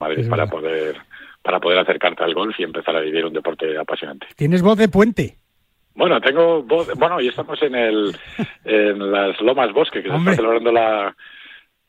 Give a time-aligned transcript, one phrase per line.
[0.00, 0.96] Madrid para poder
[1.42, 4.26] para poder acercarte al golf y empezar a vivir un deporte apasionante.
[4.36, 5.36] Tienes voz de puente.
[5.94, 6.88] Bueno, tengo voz.
[6.96, 8.16] Bueno, y estamos en el
[8.64, 11.14] en las Lomas Bosque, que se está celebrando la,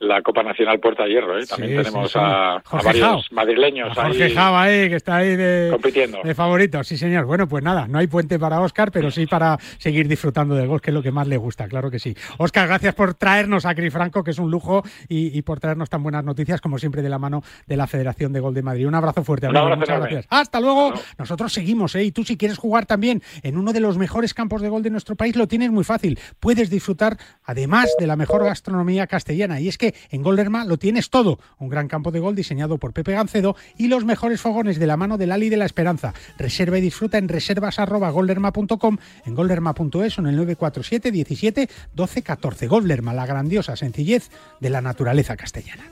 [0.01, 1.39] la Copa Nacional Puerta de Hierro.
[1.39, 1.45] ¿eh?
[1.45, 6.19] También tenemos A, varios madrileños a Jorge ahí, que está ahí de, compitiendo.
[6.23, 6.83] de favorito.
[6.83, 7.25] Sí, señor.
[7.25, 10.81] Bueno, pues nada, no hay puente para Oscar, pero sí para seguir disfrutando del golf,
[10.81, 12.15] que es lo que más le gusta, claro que sí.
[12.39, 16.01] Oscar, gracias por traernos a Cris Franco, que es un lujo, y, por traernos tan
[16.01, 18.87] buenas noticias, como siempre, de la mano de la Federación de Gol de Madrid.
[18.87, 19.75] Un abrazo fuerte, amigo.
[19.75, 20.25] Muchas gracias.
[20.29, 20.93] Hasta luego.
[21.17, 22.03] Nosotros seguimos, ¿eh?
[22.03, 24.89] Y tú, si quieres jugar también en uno de los mejores campos de gol de
[24.89, 26.19] nuestro país, lo tienes muy fácil.
[26.39, 29.59] Puedes disfrutar, además, de la mejor gastronomía castellana.
[29.59, 31.39] Y es que en Golderma lo tienes todo.
[31.59, 34.97] Un gran campo de gol diseñado por Pepe Gancedo y los mejores fogones de la
[34.97, 36.13] mano del Ali de la Esperanza.
[36.37, 42.67] Reserva y disfruta en reservas.golderma.com, en golderma.es o en el 947 17 12 14.
[42.67, 45.91] Golderma, la grandiosa sencillez de la naturaleza castellana.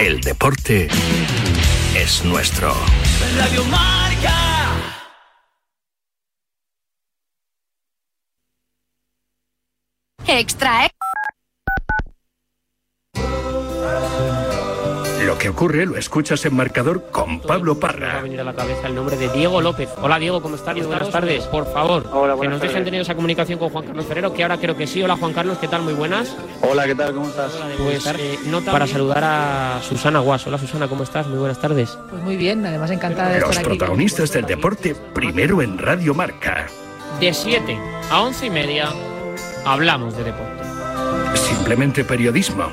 [0.00, 0.88] El deporte
[1.96, 2.72] es nuestro.
[3.36, 4.48] Radio Marca.
[10.26, 10.84] Extra,
[15.28, 18.14] Lo que ocurre lo escuchas en marcador con Pablo Parra.
[18.14, 19.90] Va a venir a la cabeza el nombre de Diego López.
[20.00, 20.74] Hola Diego, ¿cómo estás?
[20.86, 21.44] Buenas tardes.
[21.44, 22.04] Por favor,
[22.40, 25.02] que nos dejen tener esa comunicación con Juan Carlos Ferrero, que ahora creo que sí.
[25.02, 25.82] Hola Juan Carlos, ¿qué tal?
[25.82, 26.34] Muy buenas.
[26.62, 27.12] Hola, ¿qué tal?
[27.12, 27.52] ¿Cómo estás?
[27.76, 30.46] Pues eh, para saludar a Susana Guas.
[30.46, 31.26] Hola Susana, ¿cómo estás?
[31.26, 31.98] Muy buenas tardes.
[32.08, 33.68] Pues muy bien, además encantada de Los estar aquí.
[33.68, 36.68] Los protagonistas del deporte, primero en Radio Marca.
[37.20, 37.78] De 7
[38.10, 38.88] a 11 y media,
[39.66, 40.64] hablamos de deporte.
[41.34, 42.72] Simplemente periodismo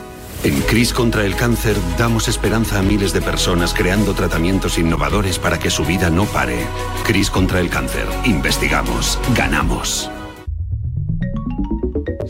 [0.43, 5.59] En CRIS contra el cáncer damos esperanza a miles de personas creando tratamientos innovadores para
[5.59, 6.65] que su vida no pare.
[7.05, 8.07] CRIS contra el cáncer.
[8.25, 9.19] Investigamos.
[9.35, 10.09] Ganamos.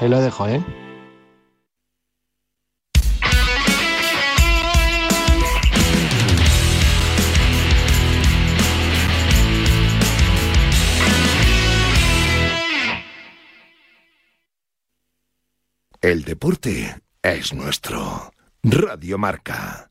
[0.00, 0.62] Lo dejo, ¿eh?
[16.04, 18.30] El deporte es nuestro.
[18.62, 19.90] Radio Marca.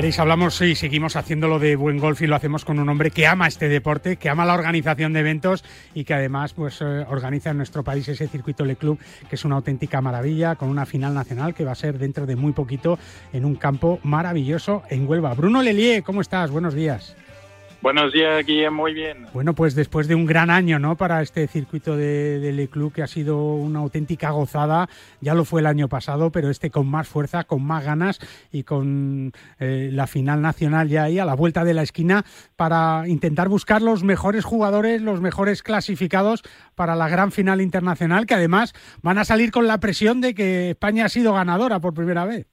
[0.00, 3.26] veréis hablamos y seguimos haciéndolo de buen golf y lo hacemos con un hombre que
[3.26, 5.62] ama este deporte, que ama la organización de eventos
[5.92, 8.98] y que además pues eh, organiza en nuestro país ese circuito Le Club,
[9.28, 12.34] que es una auténtica maravilla, con una final nacional que va a ser dentro de
[12.34, 12.98] muy poquito
[13.34, 15.34] en un campo maravilloso en Huelva.
[15.34, 16.50] Bruno Lelier, ¿cómo estás?
[16.50, 17.14] Buenos días.
[17.82, 19.26] Buenos días, Guillem, muy bien.
[19.32, 20.96] Bueno, pues después de un gran año ¿no?
[20.96, 24.90] para este circuito de, Le Club, que ha sido una auténtica gozada,
[25.22, 28.18] ya lo fue el año pasado, pero este con más fuerza, con más ganas
[28.52, 33.04] y con eh, la final nacional ya ahí a la vuelta de la esquina para
[33.08, 36.42] intentar buscar los mejores jugadores, los mejores clasificados
[36.74, 40.70] para la gran final internacional, que además van a salir con la presión de que
[40.70, 42.46] España ha sido ganadora por primera vez.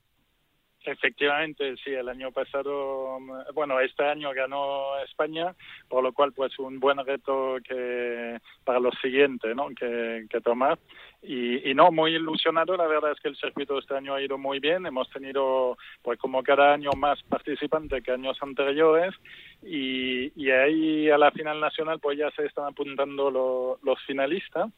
[0.88, 3.18] Efectivamente, sí, el año pasado,
[3.54, 5.54] bueno, este año ganó España,
[5.89, 9.68] por lo cual pues un buen reto que para los siguientes, ¿no?
[9.75, 10.80] Que, que tomar.
[11.22, 14.38] Y, y, no, muy ilusionado, la verdad es que el circuito este año ha ido
[14.38, 19.13] muy bien, hemos tenido pues como cada año más participantes que años anteriores
[19.62, 24.72] y, y ahí a la final nacional pues ya se están apuntando los finalistas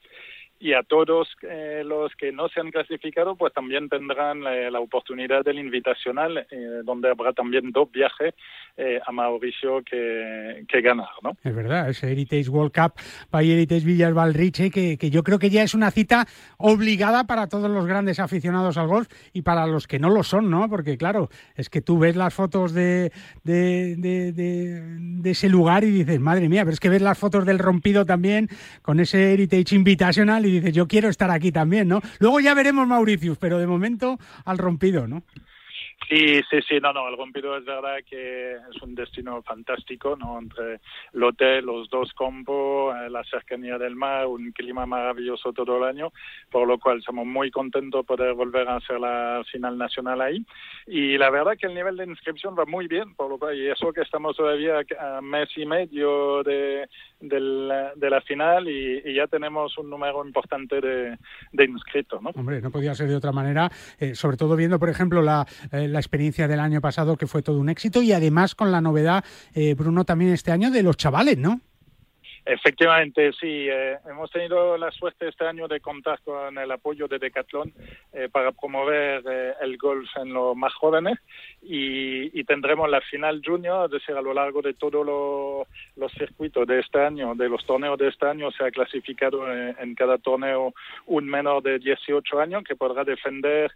[0.60, 4.82] y a todos eh, los que no se han clasificado pues también tendrán eh, la
[4.82, 8.34] oportunidad del invitacional eh, donde habrá también dos viajes
[9.06, 11.36] a Mauricio que, que, ganar ¿no?
[11.44, 12.94] es verdad ese Heritage World Cup
[13.30, 16.26] by Heritage Villas Valriche que, que yo creo que ya es una cita
[16.58, 20.50] obligada para todos los grandes aficionados al golf y para los que no lo son
[20.50, 20.70] ¿no?
[20.70, 23.12] porque claro es que tú ves las fotos de,
[23.44, 27.46] de, de, de ese lugar y dices madre mía pero es que ves las fotos
[27.46, 28.48] del rompido también
[28.82, 32.02] con ese Heritage Invitational y dices, yo quiero estar aquí también, ¿no?
[32.20, 35.24] Luego ya veremos Mauricius, pero de momento al rompido, ¿no?
[36.10, 40.40] Sí, sí, sí, no, no, el Rompido es verdad que es un destino fantástico, ¿no?
[40.40, 40.80] Entre
[41.14, 45.84] el hotel, los dos campos, eh, la cercanía del mar, un clima maravilloso todo el
[45.84, 46.12] año,
[46.50, 50.44] por lo cual estamos muy contentos de poder volver a hacer la final nacional ahí.
[50.88, 53.68] Y la verdad que el nivel de inscripción va muy bien, por lo cual, y
[53.68, 57.40] eso que estamos todavía a mes y medio de, de,
[58.10, 61.18] la, final y, ya tenemos un número importante de,
[61.52, 62.32] de inscritos, ¿no?
[62.36, 63.70] Hombre, no podía ser de otra manera,
[64.00, 65.46] eh, sobre todo viendo, por ejemplo, la...
[65.72, 68.82] Eh, la experiencia del año pasado, que fue todo un éxito, y además con la
[68.82, 69.24] novedad,
[69.54, 71.62] eh, Bruno, también este año de los chavales, ¿no?
[72.46, 73.68] Efectivamente, sí.
[73.70, 77.72] Eh, hemos tenido la suerte este año de contar con el apoyo de Decathlon
[78.14, 81.20] eh, para promover eh, el golf en los más jóvenes
[81.62, 85.06] y, tendremos la final junior, es decir, a lo largo de todos
[85.96, 89.94] los circuitos de este año, de los torneos de este año, se ha clasificado en,
[89.94, 90.74] cada torneo
[91.06, 93.72] un menor de 18 años que podrá defender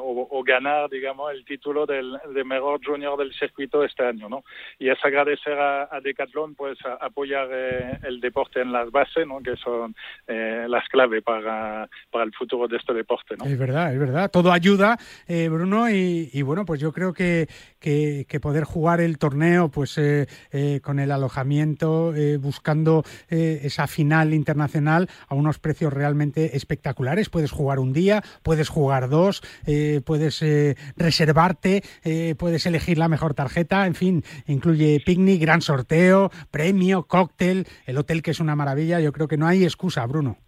[0.00, 4.42] o, ganar, digamos, el título del, de mejor junior del circuito este año, ¿no?
[4.80, 9.40] Y es agradecer a, a Decathlon, pues, apoyar el deporte en las bases, ¿no?
[9.40, 9.94] que son
[10.26, 13.34] eh, las claves para, para el futuro de este deporte.
[13.44, 14.30] Es verdad, es verdad.
[14.30, 19.68] Todo ayuda, eh, Bruno, y, bueno, pues yo creo que, que, poder jugar el torneo
[19.68, 20.26] pues eh,
[20.82, 27.28] con el alojamiento, buscando esa final internacional a unos precios realmente espectaculares.
[27.28, 29.42] Puedes jugar un día, puedes jugar dos,
[30.04, 30.44] puedes
[30.96, 31.82] reservarte,
[32.36, 38.22] puedes elegir la mejor tarjeta, en fin, incluye picnic, gran sorteo, premio, cóctel el hotel
[38.22, 40.38] que es una maravilla, yo creo que no hay excusa, Bruno.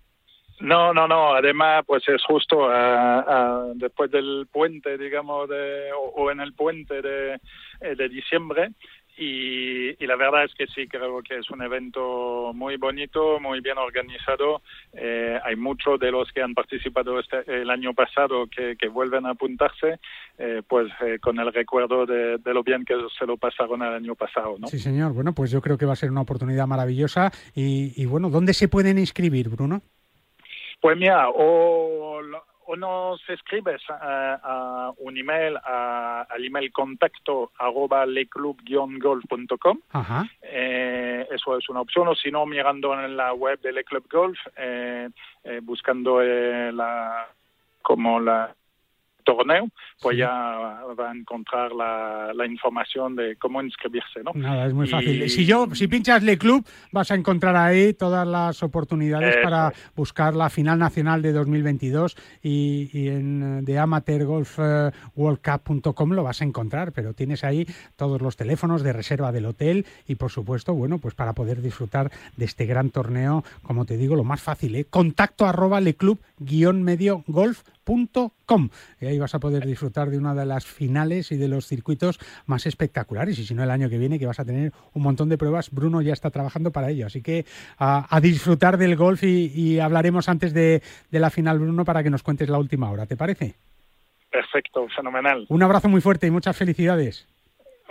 [0.60, 1.34] No, no, no.
[1.34, 7.02] Además, pues es justo eh, eh, después del puente, digamos, de, o, en el puente
[7.02, 7.34] de,
[7.80, 8.70] eh, de diciembre.
[9.16, 13.78] Y, la verdad es que sí, creo que es un evento muy bonito, muy bien
[13.78, 14.62] organizado.
[14.92, 19.30] Eh, hay muchos de los que han participado este, el año pasado que, vuelven a
[19.30, 19.98] apuntarse,
[20.38, 24.14] eh, pues eh, con el recuerdo de, lo bien que se lo pasaron el año
[24.14, 24.56] pasado.
[24.58, 24.68] ¿no?
[24.68, 25.12] Sí, señor.
[25.12, 27.30] Bueno, pues yo creo que va a ser una oportunidad maravillosa.
[27.54, 29.80] Y, y bueno, ¿dónde se pueden inscribir, Bruno?
[30.80, 32.20] Pues mira, o
[32.66, 39.78] o nos escribes a, un email al email contacto arroba leclub-golf.com.
[40.42, 44.06] Eh, eso es una opción, o si no, mirando en la web de Le Club
[44.10, 45.08] Golf, eh,
[45.44, 47.28] eh, buscando la
[47.82, 48.54] como la
[49.24, 49.68] torneo,
[50.00, 54.32] pues ya va a encontrar la, información de cómo inscribirse, ¿no?
[54.34, 55.30] Nada, es muy fácil.
[55.30, 56.62] Si yo, si pinchas Le Club,
[56.92, 62.90] vas a encontrar ahí todas las oportunidades para buscar la final nacional de 2022 y,
[62.92, 67.66] y en de amateurgolfworldcup.com lo vas a encontrar, pero tienes ahí
[67.96, 72.10] todos los teléfonos de reserva del hotel y por supuesto, bueno, pues para poder disfrutar
[72.36, 74.84] de este gran torneo, como te digo, lo más fácil, ¿eh?
[74.84, 78.70] contacto arroba leclub guion medio golf Com.
[79.00, 82.18] Y ahí vas a poder disfrutar de una de las finales y de los circuitos
[82.46, 83.38] más espectaculares.
[83.38, 85.70] Y si no, el año que viene, que vas a tener un montón de pruebas,
[85.70, 87.06] Bruno ya está trabajando para ello.
[87.06, 87.44] Así que
[87.78, 92.22] a, disfrutar del golf y, hablaremos antes de, de la final, Bruno, para que nos
[92.22, 93.06] cuentes la última hora.
[93.06, 93.54] ¿Te parece?
[94.30, 95.46] Perfecto, fenomenal.
[95.48, 97.28] Un abrazo muy fuerte y muchas felicidades.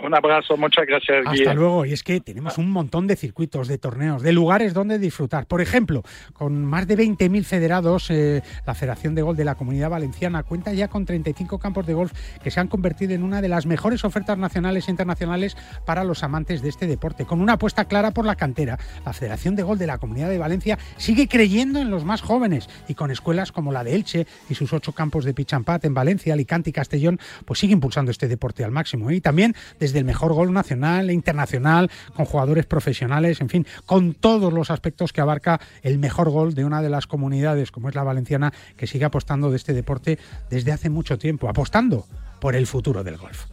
[0.04, 1.26] Un abrazo, muchas gracias.
[1.26, 1.86] Hasta luego.
[1.86, 5.46] Y es que tenemos un montón de circuitos, de torneos, de lugares donde disfrutar.
[5.46, 6.02] Por ejemplo,
[6.34, 10.74] con más de 20.000 federados, eh, la Federación de Golf de la Comunidad Valenciana cuenta
[10.74, 14.04] ya con 35 campos de golf que se han convertido en una de las mejores
[14.04, 15.56] ofertas nacionales e internacionales
[15.86, 17.24] para los amantes de este deporte.
[17.24, 20.36] Con una apuesta clara por la cantera, la Federación de Golf de la Comunidad de
[20.36, 24.54] Valencia sigue creyendo en los más jóvenes y con escuelas como la de Elche y
[24.54, 28.64] sus ocho campos de Pichampat en Valencia, Alicante y Castellón, pues sigue impulsando este deporte
[28.64, 29.10] al máximo.
[29.10, 34.14] Y también desde el mejor gol nacional e internacional, con jugadores profesionales, en fin, con
[34.14, 37.94] todos los aspectos que abarca el mejor gol de una de las comunidades como es
[37.94, 40.18] la valenciana, que sigue apostando de este deporte
[40.50, 42.06] desde hace mucho tiempo, apostando
[42.40, 43.46] por el futuro del golf.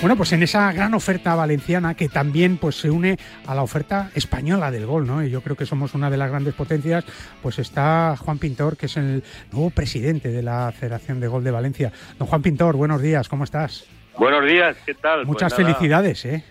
[0.00, 4.10] Bueno, pues en esa gran oferta valenciana que también pues se une a la oferta
[4.14, 5.22] española del gol, ¿no?
[5.22, 7.04] Y yo creo que somos una de las grandes potencias,
[7.42, 11.50] pues está Juan Pintor, que es el nuevo presidente de la Federación de Gol de
[11.50, 11.92] Valencia.
[12.18, 13.84] Don Juan Pintor, buenos días, ¿cómo estás?
[14.16, 15.26] Buenos días, ¿qué tal?
[15.26, 16.44] Muchas pues felicidades, ¿eh?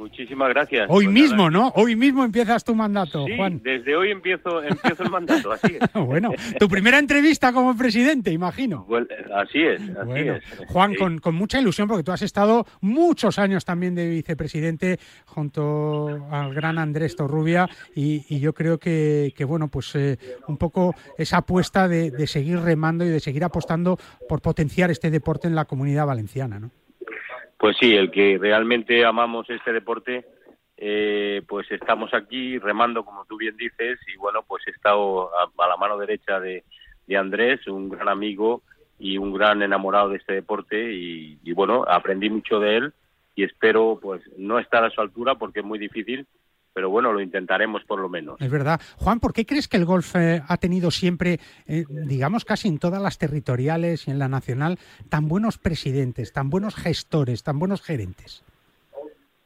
[0.00, 0.86] Muchísimas gracias.
[0.88, 1.68] Hoy pues mismo, ¿no?
[1.76, 3.60] Hoy mismo empiezas tu mandato, sí, Juan.
[3.62, 5.92] Desde hoy empiezo, empiezo el mandato, así es.
[6.06, 8.86] bueno, tu primera entrevista como presidente, imagino.
[9.34, 10.42] así es, así es.
[10.68, 16.26] Juan, con, con, mucha ilusión, porque tú has estado muchos años también de vicepresidente junto
[16.30, 20.94] al gran Andrés Torrubia, y, y yo creo que, que bueno, pues eh, un poco
[21.18, 23.98] esa apuesta de, de seguir remando y de seguir apostando
[24.30, 26.70] por potenciar este deporte en la comunidad valenciana, ¿no?
[27.60, 30.24] Pues sí, el que realmente amamos este deporte,
[30.78, 35.68] eh, pues estamos aquí remando, como tú bien dices, y bueno, pues he estado a,
[35.68, 36.64] la mano derecha de,
[37.14, 38.62] Andrés, un gran amigo
[38.98, 42.92] y un gran enamorado de este deporte, y, y bueno, aprendí mucho de él
[43.34, 46.26] y espero pues no estar a su altura porque es muy difícil,
[46.72, 48.40] pero bueno, lo intentaremos por lo menos.
[48.40, 48.80] Es verdad.
[48.96, 52.78] Juan, ¿por qué crees que el golf eh, ha tenido siempre, eh, digamos casi en
[52.78, 57.82] todas las territoriales y en la nacional, tan buenos presidentes, tan buenos gestores, tan buenos
[57.82, 58.44] gerentes?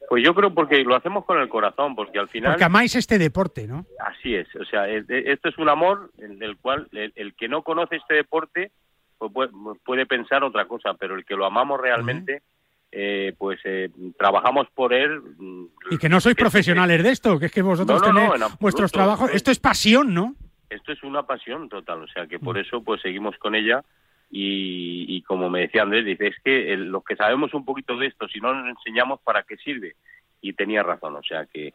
[0.07, 2.53] Pues yo creo porque lo hacemos con el corazón, porque al final...
[2.53, 3.85] Porque amáis este deporte, ¿no?
[3.99, 7.95] Así es, o sea, esto es un amor en el cual el, que no conoce
[7.95, 8.71] este deporte
[9.17, 9.49] pues
[9.83, 12.43] puede, pensar otra cosa, pero el que lo amamos realmente...
[12.91, 15.19] Eh, pues eh, trabajamos por él.
[15.37, 19.31] Mm, y que no sois profesionales de esto, que es que vosotros tenéis vuestros trabajos.
[19.33, 20.35] Esto es pasión, ¿no?
[20.69, 22.61] Esto es una pasión total, o sea que por mm.
[22.61, 23.83] eso pues seguimos con ella
[24.31, 28.27] y, como me decía Andrés, dice, es que los que sabemos un poquito de esto,
[28.27, 29.95] si no nos enseñamos, ¿para qué sirve?
[30.41, 31.73] Y tenía razón, o sea que,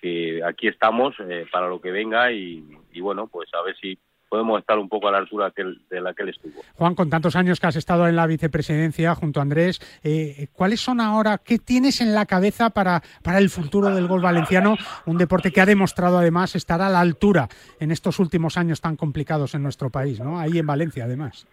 [0.00, 3.98] que aquí estamos eh, para lo que venga y, y bueno, pues a ver si
[4.30, 5.52] podemos estar un poco a la altura
[5.90, 6.62] de la que él estuvo.
[6.76, 10.80] Juan, con tantos años que has estado en la vicepresidencia junto a Andrés, eh, ¿cuáles
[10.80, 14.76] son ahora, qué tienes en la cabeza para, para el futuro del gol valenciano?
[15.04, 17.48] Un deporte que ha demostrado además estar a la altura
[17.80, 20.38] en estos últimos años tan complicados en nuestro país, ¿no?
[20.38, 21.46] Ahí en Valencia además.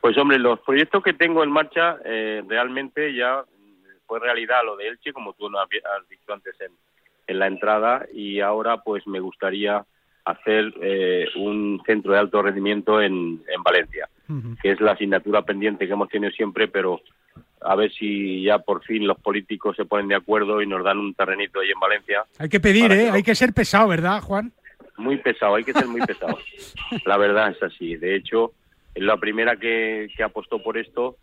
[0.00, 3.42] Pues hombre, los proyectos que tengo en marcha eh, realmente ya
[4.06, 5.68] fue realidad lo de Elche, como tú has
[6.08, 6.70] dicho antes en,
[7.26, 9.84] en la entrada, y ahora pues me gustaría
[10.26, 14.08] hacer eh, un centro de alto rendimiento en, en Valencia,
[14.60, 17.00] que es la asignatura pendiente que hemos tenido siempre, pero
[17.60, 20.98] a ver si ya por fin los políticos se ponen de acuerdo y nos dan
[20.98, 22.24] un terrenito ahí en Valencia.
[22.40, 23.10] Hay que pedir, ¿eh?
[23.10, 24.52] Hay que ser pesado, ¿verdad, Juan?
[24.96, 26.38] Muy pesado, hay que ser muy pesado.
[27.06, 27.94] la verdad es así.
[27.94, 28.52] De hecho,
[28.96, 31.16] la primera que, que apostó por esto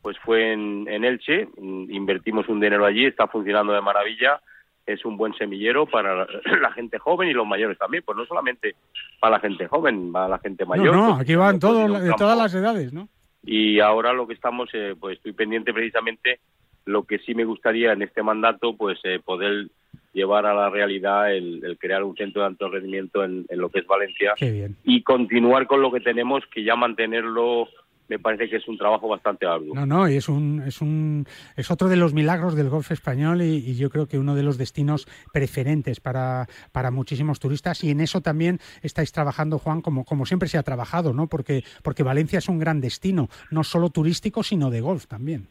[0.00, 4.40] pues fue en, en Elche, invertimos un dinero allí, está funcionando de maravilla
[4.86, 6.26] es un buen semillero para
[6.60, 8.76] la gente joven y los mayores también, pues no solamente
[9.20, 10.94] para la gente joven, para la gente mayor.
[10.94, 13.08] No, no aquí van todos, de todas las edades, ¿no?
[13.44, 16.40] Y ahora lo que estamos, eh, pues estoy pendiente precisamente,
[16.84, 19.68] lo que sí me gustaría en este mandato, pues eh, poder
[20.12, 23.80] llevar a la realidad el, crear un centro de alto rendimiento en, en lo que
[23.80, 24.34] es Valencia
[24.82, 27.68] y continuar con lo que tenemos, que ya mantenerlo
[28.08, 29.74] me parece que es un trabajo bastante arduo.
[29.74, 33.42] No, no, y es un, es un, es otro de los milagros del golf español
[33.42, 38.00] y, yo creo que uno de los destinos preferentes para, para muchísimos turistas y en
[38.00, 41.26] eso también estáis trabajando, Juan, como, como siempre se ha trabajado, ¿no?
[41.26, 45.48] Porque, porque Valencia es un gran destino, no solo turístico, sino de golf también.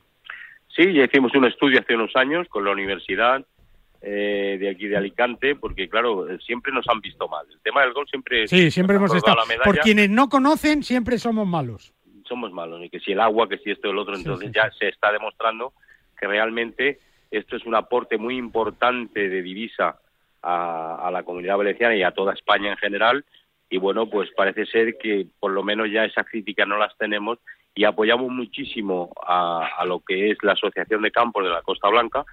[0.75, 3.45] Sí, ya hicimos un estudio hace unos años con la universidad
[4.01, 7.45] eh, de aquí de Alicante, porque claro, siempre nos han visto mal.
[7.49, 8.47] El tema del golf siempre...
[8.47, 9.37] Sí, siempre hemos estado...
[9.63, 11.93] Por quienes no conocen, siempre somos malos
[12.27, 14.15] somos malos, ni que si el agua, que si esto el otro.
[14.15, 15.73] Entonces ya se está demostrando
[16.19, 16.99] que realmente
[17.31, 19.99] esto es un aporte muy importante de divisa
[20.41, 23.25] a, la comunidad valenciana y a toda España en general.
[23.69, 27.39] Y bueno, pues parece ser que por lo menos ya esa crítica no las tenemos
[27.73, 32.23] y apoyamos muchísimo a, lo que es la Asociación de Campos de la Costa Blanca,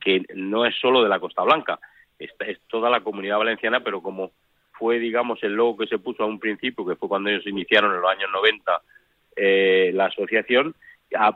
[0.00, 1.80] que no es solo de la Costa Blanca,
[2.18, 4.30] es, es toda la comunidad valenciana, pero como
[4.72, 7.94] fue, digamos, el logo que se puso a un principio, que fue cuando ellos iniciaron
[7.94, 8.82] en los años 90
[9.36, 10.74] eh, la asociación.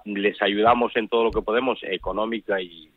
[0.04, 2.90] les ayudamos en todo lo que podemos, económica y,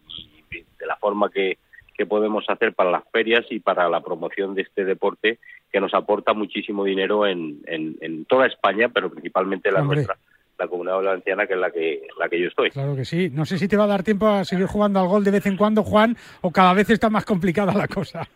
[0.51, 1.58] de la forma que,
[1.96, 5.39] que podemos hacer para las ferias y para la promoción de este deporte
[5.72, 10.18] que nos aporta muchísimo dinero en, en, toda España, pero principalmente la nuestra
[10.60, 12.70] la comunidad valenciana, que es la que, la que yo estoy.
[12.70, 13.29] Claro que sí.
[13.32, 15.46] No sé si te va a dar tiempo a seguir jugando al gol de vez
[15.46, 18.27] en cuando, Juan, o cada vez está más complicada la cosa.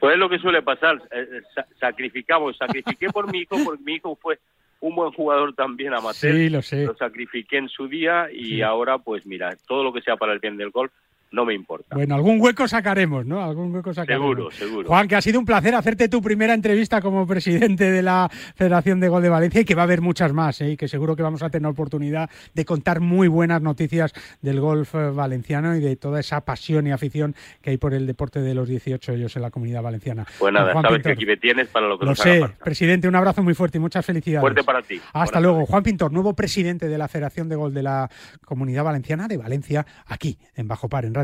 [0.00, 0.96] Pues es lo que suele pasar.
[1.10, 4.38] Eh, eh, sacrificamos, sacrifiqué por mi hijo, porque mi hijo fue
[4.80, 6.34] un buen jugador también amateur.
[6.34, 6.84] Sí, lo sé.
[6.84, 10.38] Lo sacrifiqué en su día y ahora, pues mira, todo lo que sea para el
[10.38, 10.92] bien del golf
[11.34, 11.94] no me importa.
[11.94, 13.42] Bueno, algún hueco sacaremos, ¿no?
[13.42, 14.30] Algún hueco sacaremos.
[14.30, 14.88] Seguro, seguro.
[14.88, 19.00] Juan, que ha sido un placer hacerte tu primera entrevista como presidente de la Federación
[19.00, 20.70] de Gol de Valencia y que va a haber muchas más, ¿eh?
[20.70, 24.12] y que seguro que vamos a tener oportunidad de contar muy buenas noticias
[24.42, 28.06] del golf eh, valenciano y de toda esa pasión y afición que hay por el
[28.06, 30.26] deporte de los 18 ellos en la comunidad valenciana.
[30.38, 33.42] Pues nada, sabes que aquí me tienes para lo que Lo sé, presidente, un abrazo
[33.42, 34.40] muy fuerte y muchas felicidades.
[34.40, 35.00] Fuerte para ti.
[35.12, 35.66] Hasta luego.
[35.66, 38.08] Juan Pintor, nuevo presidente de la Federación de Gol de la
[38.44, 41.23] Comunidad Valenciana de Valencia, aquí en Bajo Par, en Radio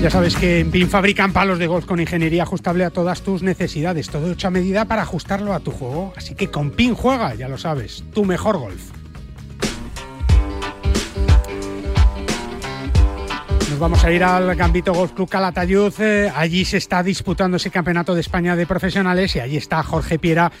[0.00, 3.42] Ya sabes que en PIN fabrican palos de golf con ingeniería ajustable a todas tus
[3.42, 6.14] necesidades, todo hecho a medida para ajustarlo a tu juego.
[6.16, 8.99] Así que con PIN juega, ya lo sabes, tu mejor golf.
[13.80, 15.92] Vamos a ir al Gambito Golf Club Calatayud.
[16.00, 20.18] Eh, allí se está disputando ese campeonato de España de profesionales y allí está Jorge
[20.18, 20.52] Piera,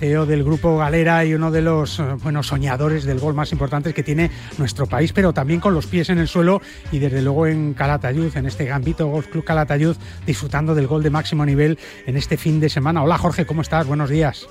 [0.00, 3.94] CEO del grupo Galera y uno de los eh, buenos soñadores del gol más importantes
[3.94, 6.60] que tiene nuestro país, pero también con los pies en el suelo
[6.90, 11.10] y desde luego en Calatayud, en este Gambito Golf Club Calatayud, disfrutando del gol de
[11.10, 13.04] máximo nivel en este fin de semana.
[13.04, 13.86] Hola Jorge, ¿cómo estás?
[13.86, 14.48] Buenos días.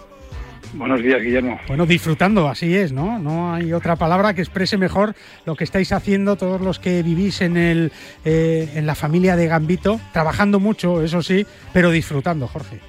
[0.74, 1.60] Buenos días, Guillermo.
[1.68, 3.20] Bueno, disfrutando, así es, ¿no?
[3.20, 5.14] No hay otra palabra que exprese mejor
[5.46, 7.92] lo que estáis haciendo todos los que vivís en, el,
[8.26, 12.80] eh, en la familia de Gambito, trabajando mucho, eso sí, pero disfrutando, Jorge.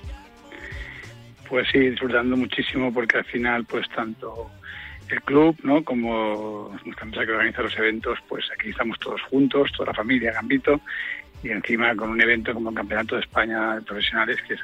[1.49, 4.51] Pues sí, disfrutando muchísimo porque al final, pues tanto
[5.11, 5.85] el club, ¿no?
[5.85, 10.33] Como nuestra empresa que organiza los eventos, pues aquí estamos todos juntos, toda la familia
[10.33, 10.81] Gambito,
[11.43, 14.61] y encima con un evento como el Campeonato de España de Profesionales, que es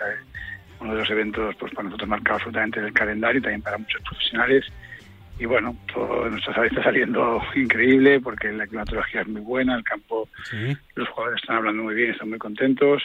[0.80, 4.02] uno de los eventos pues para nosotros marcado absolutamente del calendario y también para muchos
[4.02, 4.66] profesionales.
[5.38, 9.84] Y bueno, todo nuestra sala está saliendo increíble porque la climatología es muy buena, el
[9.84, 10.28] campo,
[10.94, 13.02] los jugadores están hablando muy bien, están muy contentos.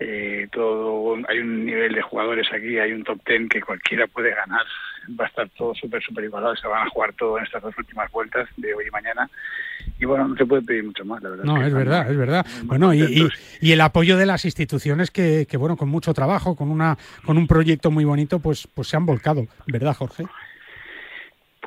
[0.00, 4.30] Eh, todo hay un nivel de jugadores aquí, hay un top ten que cualquiera puede
[4.34, 4.64] ganar.
[5.18, 6.54] Va a estar todo súper, súper igualado.
[6.56, 9.28] Se van a jugar todo en estas dos últimas vueltas de hoy y mañana
[10.08, 11.44] bueno, no se puede pedir mucho más, la verdad.
[11.44, 12.46] No, es, verdad, es verdad.
[12.64, 13.28] Bueno, y,
[13.60, 17.38] y, el apoyo de las instituciones que, que, bueno, con mucho trabajo, con una con
[17.38, 20.24] un proyecto muy bonito, pues pues se han volcado, ¿verdad, Jorge?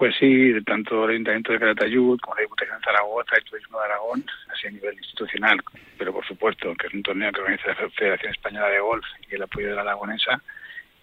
[0.01, 3.85] Pues sí, tanto el Ayuntamiento de Calatayud como la Diputación de Zaragoza, el Turismo de
[3.85, 5.59] Aragón, así a nivel institucional,
[5.95, 9.35] pero por supuesto que es un torneo que organiza la Federación Española de Golf y
[9.35, 10.41] el apoyo de la Aragonesa,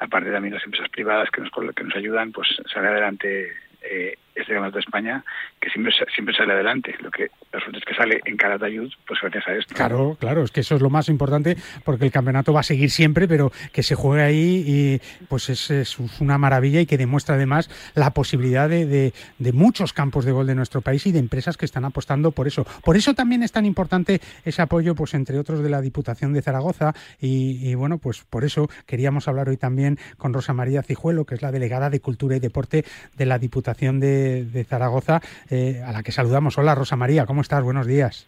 [0.01, 4.53] aparte también las empresas privadas que nos, que nos ayudan, pues sale adelante eh, este
[4.53, 5.25] campeonato de España
[5.61, 6.95] que siempre siempre sale adelante.
[7.01, 9.75] Lo que resulta es que sale en Calatayud, pues gracias a esto.
[9.75, 12.91] Claro, claro, es que eso es lo más importante porque el campeonato va a seguir
[12.91, 17.71] siempre, pero que se juegue ahí y pues es, una maravilla y que demuestra además
[17.95, 21.65] la posibilidad de, de, muchos campos de gol de nuestro país y de empresas que
[21.65, 22.65] están apostando por eso.
[22.85, 26.43] Por eso también es tan importante ese apoyo, pues entre otros de la Diputación de
[26.43, 31.25] Zaragoza y, y bueno, pues por eso queríamos hablar hoy también con Rosa María Cijuelo,
[31.25, 32.85] que es la delegada de Cultura y Deporte
[33.17, 36.59] de la Diputación de de, Zaragoza, eh, a la que saludamos.
[36.59, 37.63] Hola, Rosa María, ¿cómo estás?
[37.63, 38.27] Buenos días.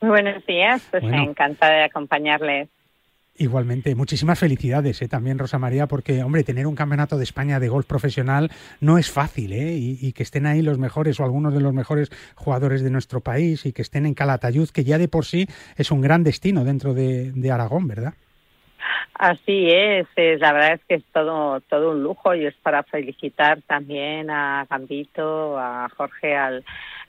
[0.00, 2.68] Muy buenos días, pues encantada de acompañarles.
[3.36, 7.68] Igualmente, muchísimas felicidades eh, también, Rosa María, porque, hombre, tener un campeonato de España de
[7.68, 9.76] golf profesional no es fácil, ¿eh?
[9.76, 13.64] Y, que estén ahí los mejores o algunos de los mejores jugadores de nuestro país
[13.64, 16.92] y que estén en Calatayud, que ya de por sí es un gran destino dentro
[16.92, 18.14] de Aragón, ¿verdad?
[19.14, 23.60] Así es, la verdad es que es todo todo un lujo y es para felicitar
[23.62, 26.64] también a Gambito, a Jorge, al,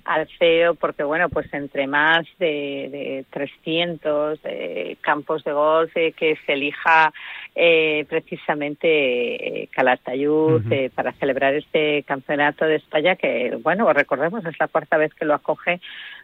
[0.05, 6.13] al CEO, porque bueno, pues entre más de, de 300 eh, campos de golf eh,
[6.13, 7.13] que se elija
[7.55, 10.63] eh, precisamente Calatayud
[10.95, 15.33] para celebrar este campeonato de España, que bueno, recordemos, es la cuarta vez que lo
[15.33, 15.79] acoge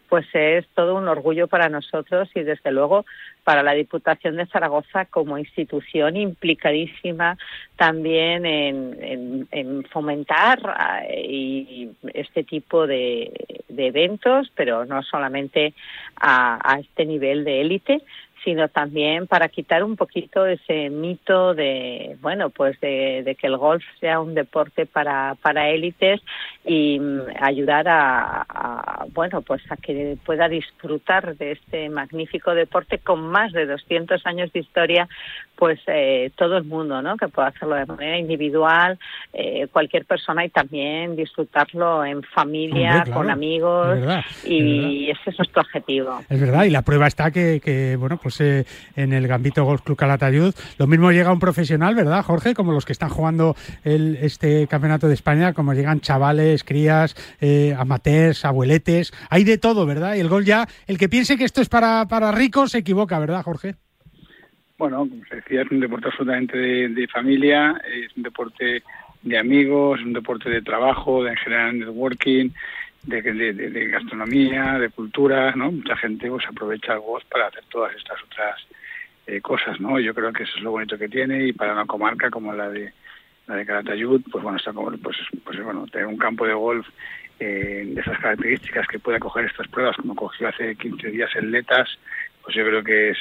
[0.10, 3.06] pues es todo un orgullo para nosotros y desde luego
[3.43, 7.38] para la Diputación de Zaragoza como institución implicadísima
[7.76, 10.60] también en, en, fomentar
[11.10, 13.32] eh, y este tipo de,
[13.70, 15.74] eventos, pero no solamente
[16.20, 18.02] a este nivel de élite,
[18.48, 23.84] sino también para quitar un poquito ese mito de, bueno, pues de, que el golf
[24.00, 26.22] sea un deporte para, para élites
[26.66, 33.28] y mm, ayudar a, bueno, pues a que pueda disfrutar de este magnífico deporte con
[33.28, 35.10] más de 200 años de historia,
[35.58, 37.18] pues eh, todo el mundo, ¿no?
[37.18, 38.98] Que pueda hacerlo de manera individual,
[39.34, 43.98] eh, cualquier persona y también disfrutarlo en familia, con amigos
[44.46, 46.22] y ese es nuestro objetivo.
[46.30, 49.82] Es verdad, y la prueba está que, que bueno, pues eh, en el Gambito Golf
[49.82, 50.54] Club Calatayud.
[50.78, 52.54] Lo mismo llega un profesional, ¿verdad, Jorge?
[52.54, 57.76] Como los que están jugando el, este campeonato de España, como llegan chavales, crías, eh,
[57.78, 59.13] amateurs, abueletes.
[59.30, 60.15] Hay de todo, ¿verdad?
[60.15, 63.19] Y el gol ya, el que piense que esto es para, para ricos se equivoca,
[63.19, 63.76] ¿verdad, Jorge?
[64.78, 68.84] Bueno, como se decía, es un deporte absolutamente de, familia, es un deporte
[69.23, 72.50] de amigos, es un deporte de trabajo, de en general networking,
[73.04, 75.72] de, gastronomía, de cultura, ¿no?
[75.72, 78.56] Mucha gente pues aprovecha el golf para hacer todas estas otras
[79.26, 80.00] eh, cosas, ¿no?
[80.00, 82.70] Yo creo que eso es lo bonito que tiene y para una comarca como la
[82.70, 82.94] de
[83.48, 86.86] la de Calatayud, pues bueno, está como, pues, pues bueno, tener un campo de golf
[87.40, 91.50] eh, de esas características que pueda coger estas pruebas, como cogió hace 15 días el
[91.52, 91.88] Letas,
[92.44, 93.18] pues yo creo que es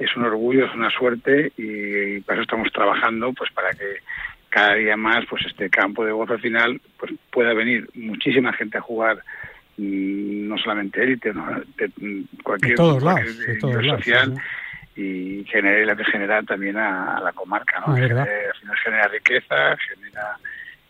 [0.00, 3.98] es un orgullo, es una suerte y, y para eso estamos trabajando, pues para que
[4.50, 8.78] cada día más pues este campo de golf al final pues pueda venir muchísima gente
[8.78, 9.22] a jugar
[9.78, 14.34] mm, no solamente élite no, de mm, cualquier, social
[14.96, 19.76] y genere la que genera también a, la comarca no ah, al final genera riqueza
[19.76, 20.36] genera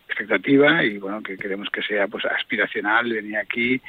[0.08, 3.80] expectativa y bueno que queremos que sea pues aspiracional venir aquí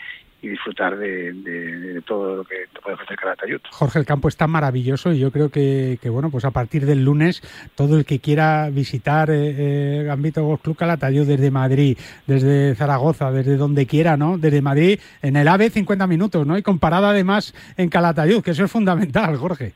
[0.41, 3.61] y disfrutar de, todo lo que te puede ofrecer Calatayud.
[3.69, 7.41] Jorge, el campo está maravilloso y yo creo que, bueno, pues a partir del lunes
[7.75, 13.31] todo el que quiera visitar eh, eh, Gambito Golf Club Calatayud desde Madrid, desde Zaragoza,
[13.31, 14.37] desde donde quiera, ¿no?
[14.37, 16.57] Desde Madrid en el AVE 50 minutos, ¿no?
[16.57, 19.73] Y con parada además en Calatayud, que eso es fundamental, Jorge.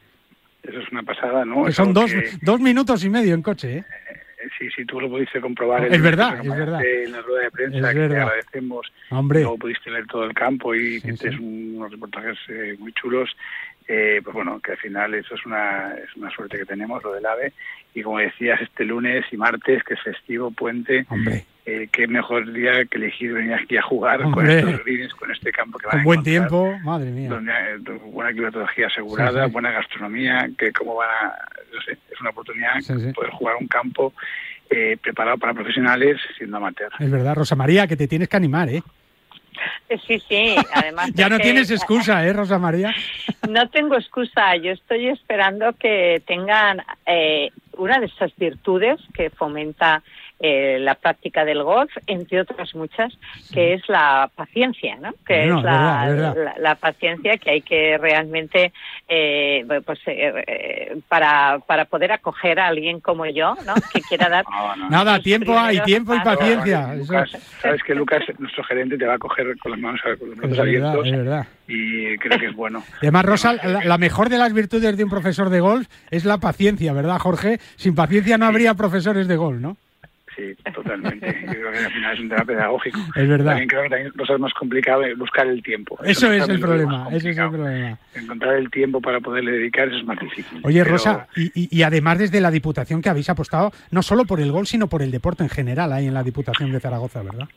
[0.63, 1.71] Eso es una pasada, ¿no?
[1.71, 3.85] son dos, dos minutos y medio en coche, ¿eh?
[4.57, 5.85] Sí, sí, tú lo pudiste comprobar.
[5.85, 6.83] Es verdad, es verdad.
[6.83, 8.91] En la rueda de prensa, que te agradecemos.
[9.09, 9.41] Hombre.
[9.41, 13.29] Luego pudiste ver todo el campo y sí, unos reportajes eh, muy chulos.
[13.87, 17.13] Eh, pues bueno, que al final eso es una, es una suerte que tenemos, lo
[17.13, 17.53] del AVE.
[17.93, 21.45] Y como decías, este lunes y martes, que es festivo, puente, Hombre.
[21.67, 25.51] Eh, qué mejor día que elegir venir aquí a jugar con estos greens, con este
[25.51, 27.27] campo que va a buen tiempo, madre mía.
[27.27, 27.79] Donde hay
[28.11, 31.35] buena climatología asegurada, buena gastronomía, que como van a,
[31.73, 32.75] no sé, es una oportunidad
[33.15, 34.13] poder jugar un campo
[34.69, 36.91] eh, preparado para profesionales siendo amateur.
[36.99, 38.83] Es verdad, Rosa María, que te tienes que animar, ¿eh?
[40.07, 41.11] Sí, sí, además.
[41.15, 42.93] ya no tienes excusa, ¿eh, Rosa María?
[43.49, 50.01] No tengo excusa, yo estoy esperando que tengan eh, una de esas virtudes que fomenta
[50.39, 53.13] eh, la práctica del golf, entre otras muchas,
[53.53, 55.13] que es la paciencia, ¿no?
[55.25, 58.73] Que es la, paciencia que hay que realmente,
[59.07, 63.75] eh, pues, eh, para, para poder acoger a alguien como yo, ¿no?
[63.93, 64.45] Que quiera dar...
[64.89, 66.95] Nada, tiempo hay, tiempo y paciencia.
[67.61, 70.01] sabes que Lucas, nuestro gerente, te va a coger con las manos,
[70.59, 72.83] abiertas y creo que es bueno.
[73.01, 76.93] Además, Rosa, la, mejor de las virtudes de un profesor de golf es la paciencia,
[76.93, 77.59] ¿verdad, Jorge?
[77.75, 79.77] Sin paciencia no habría profesores de golf, ¿no?
[80.35, 81.27] Sí, totalmente.
[81.45, 82.99] Yo creo que al final es un tema pedagógico.
[83.15, 83.51] Es verdad.
[83.51, 85.97] También creo que también es más complicado buscar el tiempo.
[86.03, 87.97] Eso, es el problema, eso es el problema.
[88.13, 90.59] Encontrar el tiempo para poderle dedicar eso es más difícil.
[90.63, 94.67] Oye, Rosa, y, además desde la Diputación que habéis apostado no solo por el gol,
[94.67, 97.47] sino por el deporte en general ahí en la Diputación de Zaragoza, ¿verdad?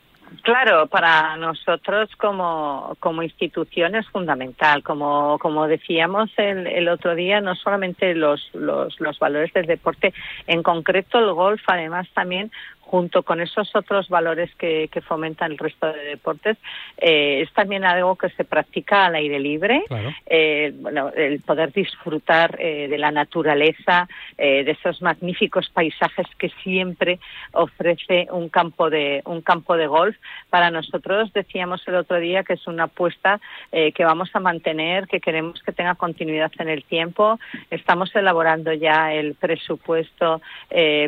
[0.42, 4.82] Claro, para nosotros como, como institución es fundamental.
[4.82, 10.12] Como, como decíamos el, el otro día, no solamente los, los, los valores del deporte,
[10.46, 12.50] en concreto el golf, además también
[12.88, 16.56] junto con esos otros valores que, fomentan el resto de deportes,
[16.96, 19.84] eh, es también algo que se practica al aire libre.
[20.26, 27.18] Eh, bueno, el poder disfrutar eh, de la naturaleza, de esos magníficos paisajes que siempre
[27.52, 30.16] ofrece un campo de un campo de golf.
[30.50, 35.20] Para nosotros decíamos el otro día que es una apuesta que vamos a mantener, que
[35.20, 37.38] queremos que tenga continuidad en el tiempo.
[37.70, 40.40] Estamos elaborando ya el presupuesto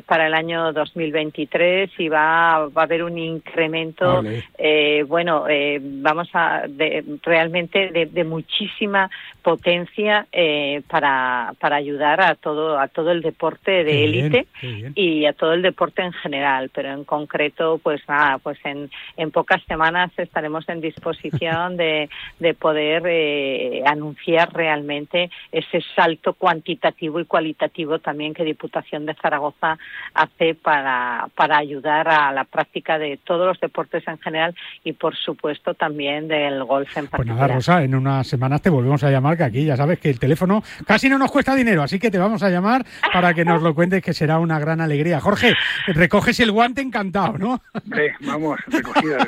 [0.06, 4.22] para el año 2023 y va, va a haber un incremento,
[4.58, 9.10] eh, bueno, eh, vamos a, de, realmente de, muchísima
[9.42, 14.46] potencia eh, para, para ayudar a todo, a todo el deporte de élite
[14.94, 19.30] y a todo el deporte en general, pero en concreto, pues nada, pues en, en
[19.30, 27.98] pocas semanas estaremos en disposición de, de poder anunciar realmente ese salto cuantitativo y cualitativo
[27.98, 29.78] también que Diputación de Zaragoza
[30.14, 35.16] hace para, para ayudar a la práctica de todos los deportes en general y por
[35.16, 37.36] supuesto también del golf en particular.
[37.36, 40.10] Pues nada, Rosa, en unas semanas te volvemos a llamar, que aquí ya sabes que
[40.10, 43.44] el teléfono casi no nos cuesta dinero, así que te vamos a llamar para que
[43.44, 45.20] nos lo cuentes, que será una gran alegría.
[45.20, 45.54] Jorge,
[45.88, 47.62] recoges el guante encantado, ¿no?
[47.74, 49.18] Sí, vamos, recogido.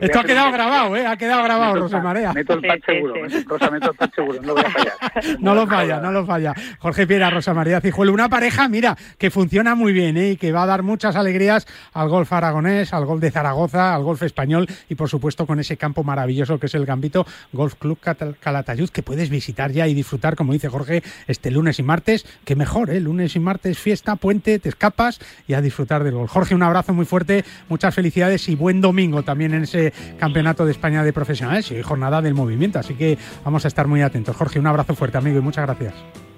[0.00, 1.06] Esto ha quedado grabado, ¿eh?
[1.06, 2.32] Ha quedado grabado, Rosa Marea.
[2.32, 3.14] Meto el pack seguro,
[3.46, 4.94] Rosa, meto el pack seguro, no voy a fallar.
[5.40, 6.54] No, lo falla, no lo falla.
[6.78, 10.30] Jorge Piera, Rosa María Cijuelo, una pareja, mira, que funciona muy bien, ¿eh?
[10.30, 11.59] Y que va a dar muchas alegrías
[11.92, 15.76] al golf aragonés, al golf de Zaragoza, al golf español y por supuesto con ese
[15.76, 17.98] campo maravilloso que es el Gambito Golf Club
[18.40, 22.26] Calatayud que puedes visitar ya y disfrutar, como dice Jorge, este lunes y martes.
[22.44, 23.00] Que mejor, ¿eh?
[23.00, 26.30] Lunes y martes, fiesta, puente, te escapas y a disfrutar del golf.
[26.30, 30.72] Jorge, un abrazo muy fuerte, muchas felicidades y buen domingo también en ese Campeonato de
[30.72, 32.78] España de Profesionales y jornada del movimiento.
[32.78, 34.36] Así que vamos a estar muy atentos.
[34.36, 36.29] Jorge, un abrazo fuerte, amigo, y muchas gracias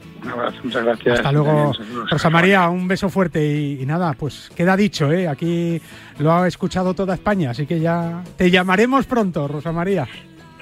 [0.63, 1.19] muchas gracias.
[1.19, 1.73] Hasta luego,
[2.11, 5.29] Rosa María, un beso fuerte y, nada, pues queda dicho, ¿eh?
[5.29, 5.81] aquí
[6.19, 10.07] lo ha escuchado toda España, así que ya te llamaremos pronto, Rosa María.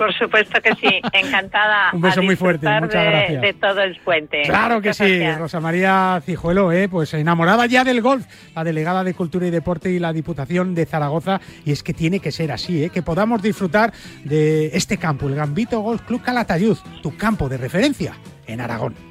[0.01, 1.90] Por supuesto que sí, encantada.
[1.92, 3.42] Un beso muy fuerte, muchas de, gracias.
[3.42, 4.42] De todo el puente.
[4.46, 6.88] Claro que sí, Rosa María Cijuelo, ¿eh?
[6.88, 8.25] pues enamorada ya del golf,
[8.57, 12.18] la delegada de Cultura y Deporte y la Diputación de Zaragoza, y es que tiene
[12.18, 12.88] que ser así, ¿eh?
[12.88, 13.92] que podamos disfrutar
[14.25, 18.14] de este campo, el Gambito Golf Club Calatayud, tu campo de referencia
[18.46, 19.10] en Aragón.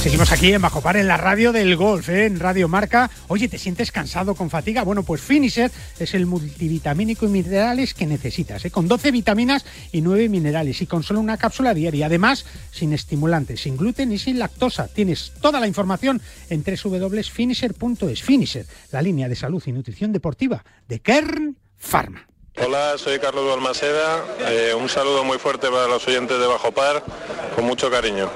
[0.00, 2.26] Seguimos aquí en Bajo Par, en la radio del golf, ¿eh?
[2.26, 3.10] en Radio Marca.
[3.26, 4.84] Oye, ¿te sientes cansado con fatiga?
[4.84, 8.70] Bueno, pues Finisher es el multivitamínico y minerales que necesitas, ¿eh?
[8.70, 12.06] con 12 vitaminas y 9 minerales y con solo una cápsula diaria.
[12.06, 14.86] Además, sin estimulantes, sin gluten y sin lactosa.
[14.86, 18.22] Tienes toda la información en www.finisher.es.
[18.22, 22.24] Finisher, la línea de salud y nutrición deportiva de Kern Pharma.
[22.64, 24.24] Hola, soy Carlos Balmaseda.
[24.48, 27.04] Eh, un saludo muy fuerte para los oyentes de Bajo Par,
[27.56, 28.30] con mucho cariño.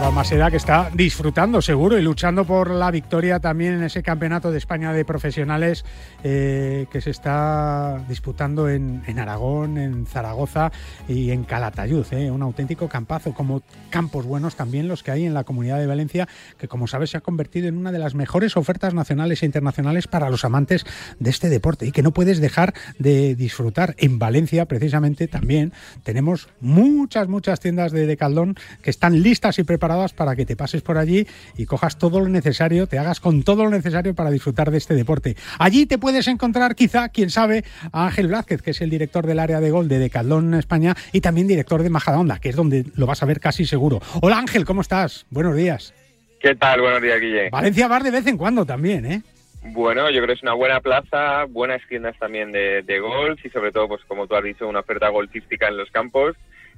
[0.00, 4.50] Carlos Balmaseda que está disfrutando seguro y luchando por la victoria también en ese campeonato
[4.50, 5.84] de España de profesionales
[6.24, 10.72] eh, que se está disputando en, Aragón, en Zaragoza
[11.06, 12.06] y en Calatayud.
[12.12, 15.86] Eh, un auténtico campazo, como campos buenos también los que hay en la comunidad de
[15.86, 19.46] Valencia, que como sabes se ha convertido en una de las mejores ofertas nacionales e
[19.46, 20.86] internacionales para los amantes
[21.18, 23.94] de este deporte y que no puedes dejar de disfrutar.
[23.98, 29.89] En Valencia, precisamente, también tenemos muchas, muchas tiendas de Decaldón que están listas y preparadas
[30.14, 31.26] para que te pases por allí
[31.56, 34.94] y cojas todo lo necesario, te hagas con todo lo necesario para disfrutar de este
[34.94, 35.36] deporte.
[35.58, 39.40] Allí te puedes encontrar quizá, quién sabe, a Ángel Blázquez, que es el director del
[39.40, 43.06] área de gol de Decathlon España y también director de Majadahonda, que es donde lo
[43.06, 44.00] vas a ver casi seguro.
[44.22, 45.26] Hola Ángel, ¿cómo estás?
[45.30, 45.92] Buenos días.
[46.38, 46.80] ¿Qué tal?
[46.80, 47.50] Buenos días, Guille.
[47.50, 49.22] Valencia Bar de vez en cuando también, ¿eh?
[49.62, 53.50] Bueno, yo creo que es una buena plaza, buenas tiendas también de, de golf y
[53.50, 56.36] sobre todo, pues como tú has dicho, una oferta golfística en los campos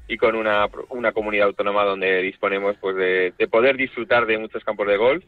[0.09, 4.63] y con una, una comunidad autónoma donde disponemos pues de, de poder disfrutar de muchos
[4.65, 5.25] campos de golf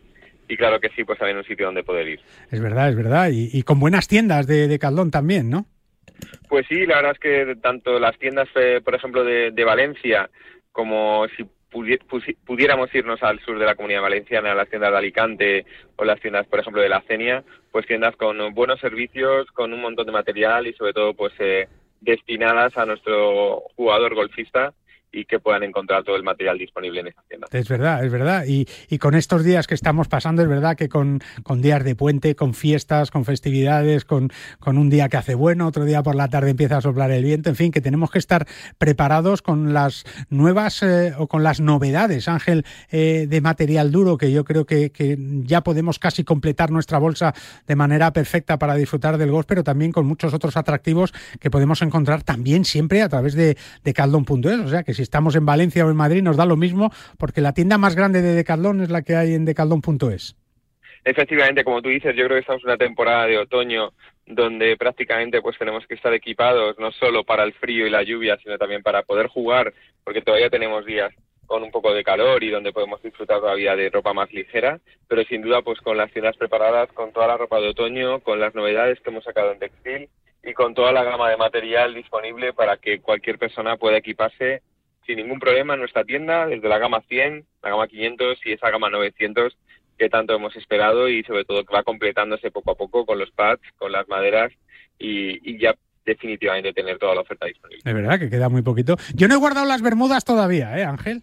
[0.49, 2.20] y claro que sí, pues también un sitio donde poder ir.
[2.51, 3.31] Es verdad, es verdad.
[3.33, 5.66] Y, y con buenas tiendas de, de Caldón también, ¿no?
[6.49, 10.29] Pues sí, la verdad es que tanto las tiendas, eh, por ejemplo, de, de Valencia,
[10.70, 11.99] como si pudi-
[12.45, 15.66] pudiéramos irnos al sur de la comunidad valenciana, a las tiendas de Alicante
[15.97, 19.81] o las tiendas, por ejemplo, de la Cenia, pues tiendas con buenos servicios, con un
[19.81, 21.68] montón de material y sobre todo, pues eh,
[22.05, 24.72] destinadas a nuestro jugador golfista
[25.14, 27.52] y que puedan encontrar todo el material disponible en esas tiendas.
[27.52, 28.44] Es verdad, es verdad.
[28.46, 31.94] Y, y con estos días que estamos pasando, es verdad que con, con días de
[31.94, 36.14] puente, con fiestas, con festividades, con, con un día que hace bueno, otro día por
[36.14, 38.46] la tarde empieza a soplar el viento, en fin, que tenemos que estar
[38.78, 44.32] preparados con las nuevas eh, o con las novedades, Ángel, eh, de material duro, que
[44.32, 47.34] yo creo que, que ya podemos casi completar nuestra bolsa
[47.66, 51.82] de manera perfecta para disfrutar del golf, pero también con muchos otros atractivos que podemos
[51.82, 54.60] encontrar también siempre a través de, de Caldón.es.
[54.60, 57.40] O sea, que si estamos en Valencia o en Madrid nos da lo mismo, porque
[57.40, 60.36] la tienda más grande de Decathlon es la que hay en decathlon.es.
[61.05, 63.92] Efectivamente, como tú dices, yo creo que estamos en una temporada de otoño
[64.26, 68.38] donde prácticamente pues tenemos que estar equipados no solo para el frío y la lluvia,
[68.42, 71.12] sino también para poder jugar, porque todavía tenemos días
[71.46, 75.24] con un poco de calor y donde podemos disfrutar todavía de ropa más ligera, pero
[75.24, 78.55] sin duda pues con las tiendas preparadas, con toda la ropa de otoño, con las
[78.55, 80.09] novedades que hemos sacado en textil
[80.42, 84.62] y con toda la gama de material disponible para que cualquier persona pueda equiparse
[85.07, 88.70] sin ningún problema en nuestra tienda, desde la gama 100, la gama 500 y esa
[88.70, 89.57] gama 900
[89.98, 93.30] que tanto hemos esperado y sobre todo que va completándose poco a poco con los
[93.30, 94.52] pads, con las maderas
[94.98, 95.74] y, y ya
[96.05, 97.82] definitivamente tener toda la oferta disponible.
[97.84, 98.96] Es verdad que queda muy poquito.
[99.14, 101.22] Yo no he guardado las bermudas todavía, ¿eh, Ángel?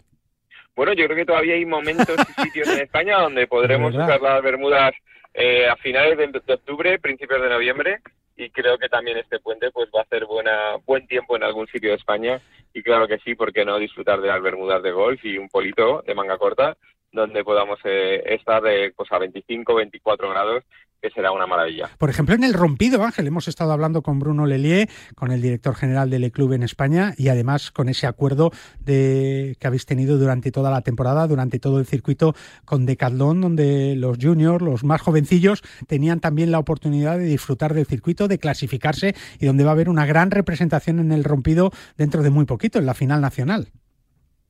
[0.74, 4.42] Bueno, yo creo que todavía hay momentos y sitios en España donde podremos usar las
[4.42, 4.94] bermudas
[5.34, 8.00] eh, a finales de, de octubre, principios de noviembre
[8.42, 11.66] y creo que también este puente pues va a hacer buena buen tiempo en algún
[11.68, 12.40] sitio de España.
[12.74, 15.48] Y claro que sí, ¿por qué no disfrutar de las bermudas de golf y un
[15.48, 16.76] polito de manga corta
[17.12, 18.62] donde podamos eh, estar
[18.96, 20.64] pues a 25, 24 grados
[21.02, 21.90] que será una maravilla.
[21.98, 25.74] Por ejemplo, en el rompido, Ángel, hemos estado hablando con Bruno Lelier, con el director
[25.74, 30.52] general del club en España, y además con ese acuerdo de, que habéis tenido durante
[30.52, 32.34] toda la temporada, durante todo el circuito
[32.64, 37.86] con Decathlon, donde los juniors, los más jovencillos, tenían también la oportunidad de disfrutar del
[37.86, 42.22] circuito, de clasificarse, y donde va a haber una gran representación en el rompido dentro
[42.22, 43.72] de muy poquito, en la final nacional.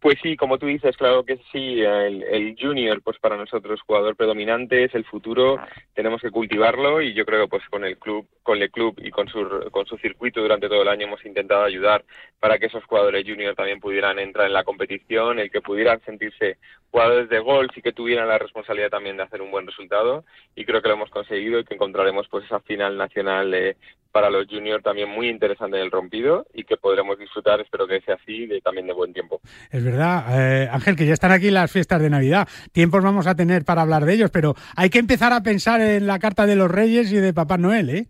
[0.03, 4.17] Pues sí, como tú dices, claro que sí, el, el junior, pues para nosotros jugador
[4.17, 5.61] predominante es el futuro,
[5.95, 9.13] tenemos que cultivarlo y yo creo que pues con el club, con el club y
[9.13, 12.05] con su con su circuito durante todo el año hemos intentado ayudar
[12.41, 16.59] para que esos jugadores junior también pudieran entrar en la competición, el que pudieran sentirse
[16.93, 20.25] jugadores de golf y que tuvieran la responsabilidad también de hacer un buen resultado
[20.55, 23.77] y creo que lo hemos conseguido y que encontraremos pues esa final nacional eh,
[24.13, 28.03] para los juniors también muy interesante en el rompido y que podremos disfrutar, espero que
[28.03, 29.41] sea así, de, también de buen tiempo.
[29.71, 32.47] Es verdad, eh, Ángel, que ya están aquí las fiestas de Navidad.
[32.73, 36.07] Tiempos vamos a tener para hablar de ellos, pero hay que empezar a pensar en
[36.07, 38.07] la carta de los Reyes y de Papá Noel, ¿eh?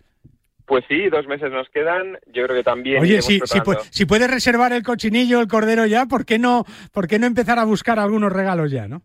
[0.67, 2.19] Pues sí, dos meses nos quedan.
[2.27, 3.03] Yo creo que también.
[3.03, 3.61] Oye, si, si,
[3.91, 7.59] si puedes reservar el cochinillo, el cordero ya, ¿por qué no, por qué no empezar
[7.59, 9.03] a buscar algunos regalos ya, no?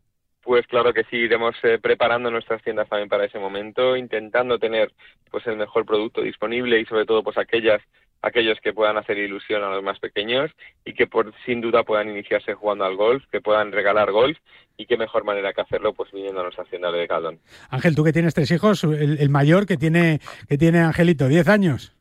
[0.47, 4.93] Pues claro que sí, iremos eh, preparando nuestras tiendas también para ese momento, intentando tener
[5.29, 7.81] pues el mejor producto disponible y sobre todo pues aquellas
[8.21, 10.51] aquellos que puedan hacer ilusión a los más pequeños
[10.85, 14.37] y que por sin duda puedan iniciarse jugando al golf, que puedan regalar golf
[14.77, 17.39] y qué mejor manera que hacerlo pues viniendo a tiendas de Decathlon.
[17.69, 21.47] Ángel, tú que tienes tres hijos, el, el mayor que tiene, que tiene Angelito, 10
[21.47, 21.93] años.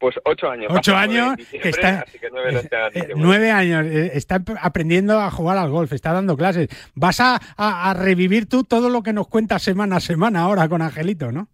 [0.00, 0.72] Pues ocho años.
[0.74, 3.14] Ocho años, que está- así que nueve Eh, diciembre.
[3.14, 6.68] nueve años, eh, está ap- aprendiendo a jugar al golf, está dando clases.
[6.96, 10.68] Vas a, a- a revivir tú todo lo que nos cuentas semana a semana ahora
[10.68, 11.46] con Angelito, ¿no?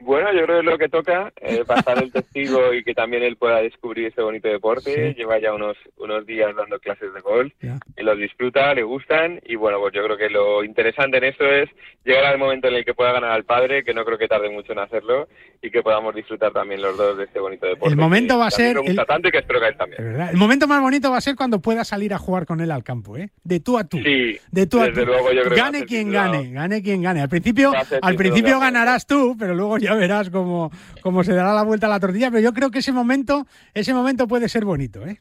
[0.00, 3.22] Bueno, yo creo que es lo que toca, eh, pasar el testigo y que también
[3.22, 5.12] él pueda descubrir este bonito deporte.
[5.12, 5.14] Sí.
[5.18, 7.78] Lleva ya unos, unos días dando clases de golf Ya.
[7.96, 11.44] y los disfruta, le gustan y bueno, pues yo creo que lo interesante en esto
[11.44, 11.70] es
[12.04, 14.50] llegar al momento en el que pueda ganar al padre, que no creo que tarde
[14.50, 15.28] mucho en hacerlo
[15.62, 17.94] y que podamos disfrutar también los dos de este bonito deporte.
[17.94, 20.20] El momento va a ser Me gusta el- tanto y que espero que él también.
[20.20, 22.84] El momento más bonito va a ser cuando pueda salir a jugar con él al
[22.84, 23.30] campo, ¿eh?
[23.42, 23.96] De tú a tú.
[23.98, 25.04] Sí, de tú a tú.
[25.06, 27.22] luego yo creo gane quien gane, gane quien gane.
[27.22, 27.72] Al principio,
[28.02, 30.70] al principio ganarás tú, pero luego ya verás cómo,
[31.02, 32.30] cómo se dará la vuelta a la tortilla.
[32.30, 35.20] Pero yo creo que ese momento, ese momento puede ser bonito, ¿eh?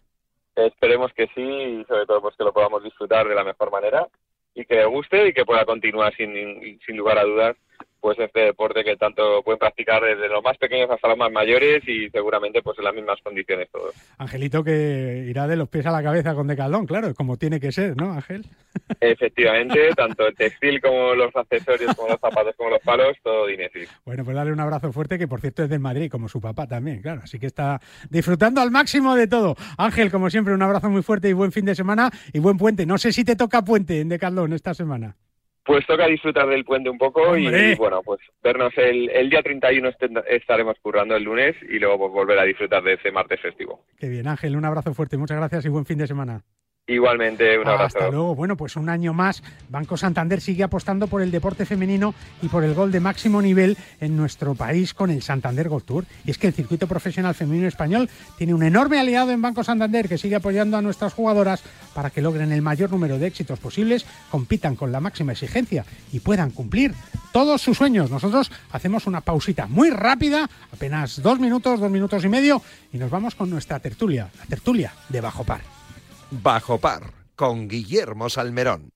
[0.56, 4.08] Esperemos que sí y sobre todo pues que lo podamos disfrutar de la mejor manera
[4.54, 7.56] y que le guste y que pueda continuar sin, sin lugar a dudas
[8.04, 11.88] pues este deporte que tanto pueden practicar desde los más pequeños hasta los más mayores
[11.88, 13.96] y seguramente pues en las mismas condiciones todos.
[14.18, 17.72] Angelito que irá de los pies a la cabeza con Decathlon, claro, como tiene que
[17.72, 18.46] ser, ¿no, Ángel?
[19.00, 23.90] Efectivamente, tanto el textil como los accesorios, como los zapatos, como los palos, todo Dinesis.
[24.04, 26.68] Bueno, pues darle un abrazo fuerte, que por cierto es del Madrid, como su papá
[26.68, 27.22] también, claro.
[27.24, 27.80] Así que está
[28.10, 29.56] disfrutando al máximo de todo.
[29.78, 32.86] Ángel, como siempre, un abrazo muy fuerte y buen fin de semana y buen puente.
[32.86, 35.16] No sé si te toca puente en Decathlon esta semana.
[35.66, 39.42] Pues toca disfrutar del puente un poco y, y, bueno, pues vernos el, el día
[39.42, 39.92] 31
[40.28, 43.86] estaremos currando el lunes y luego pues volver a disfrutar de ese martes festivo.
[43.98, 46.44] Qué bien, Ángel, un abrazo fuerte, muchas gracias y buen fin de semana.
[46.86, 47.98] Igualmente, un abrazo.
[47.98, 48.36] Hasta luego.
[48.36, 52.66] Bueno, pues un año más, Banco Santander sigue apostando por el deporte femenino y por
[52.66, 56.06] el gol de máximo nivel en nuestro país con el Santander Gold Tour.
[56.26, 60.10] Y es que el circuito profesional femenino español tiene un enorme aliado en Banco Santander
[60.10, 61.64] que sigue apoyando a nuestras jugadoras
[61.94, 66.20] para que logren el mayor número de éxitos posibles, compitan con la máxima exigencia y
[66.20, 66.94] puedan cumplir
[67.32, 68.12] todos sus sueños.
[68.12, 72.62] Nosotros hacemos una pausita muy rápida, apenas dos minutos, dos minutos y medio,
[72.92, 75.73] y nos vamos con nuestra tertulia, la tertulia de Bajo Par.
[76.42, 78.90] Bajo Par, con Guillermo Salmerón.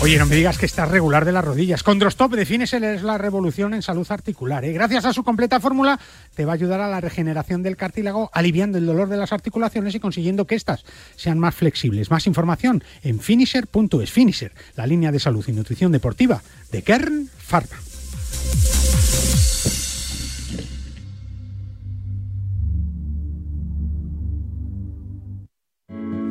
[0.00, 1.82] Oye, no me digas que estás regular de las rodillas.
[1.82, 4.64] Condrostop de Finesel es la revolución en salud articular.
[4.64, 4.72] ¿eh?
[4.72, 5.98] Gracias a su completa fórmula
[6.36, 9.96] te va a ayudar a la regeneración del cartílago, aliviando el dolor de las articulaciones
[9.96, 10.84] y consiguiendo que éstas
[11.16, 12.12] sean más flexibles.
[12.12, 14.12] Más información en finisher.es.
[14.12, 17.87] Finisher, la línea de salud y nutrición deportiva de Kern Pharma.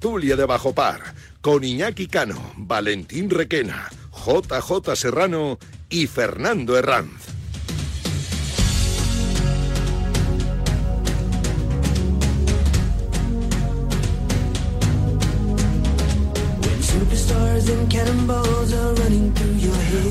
[0.00, 1.00] tertulia de Bajo Par,
[1.42, 3.90] con Iñaki Cano, Valentín Requena,
[4.24, 5.58] JJ Serrano
[5.90, 7.10] y Fernando Herranz.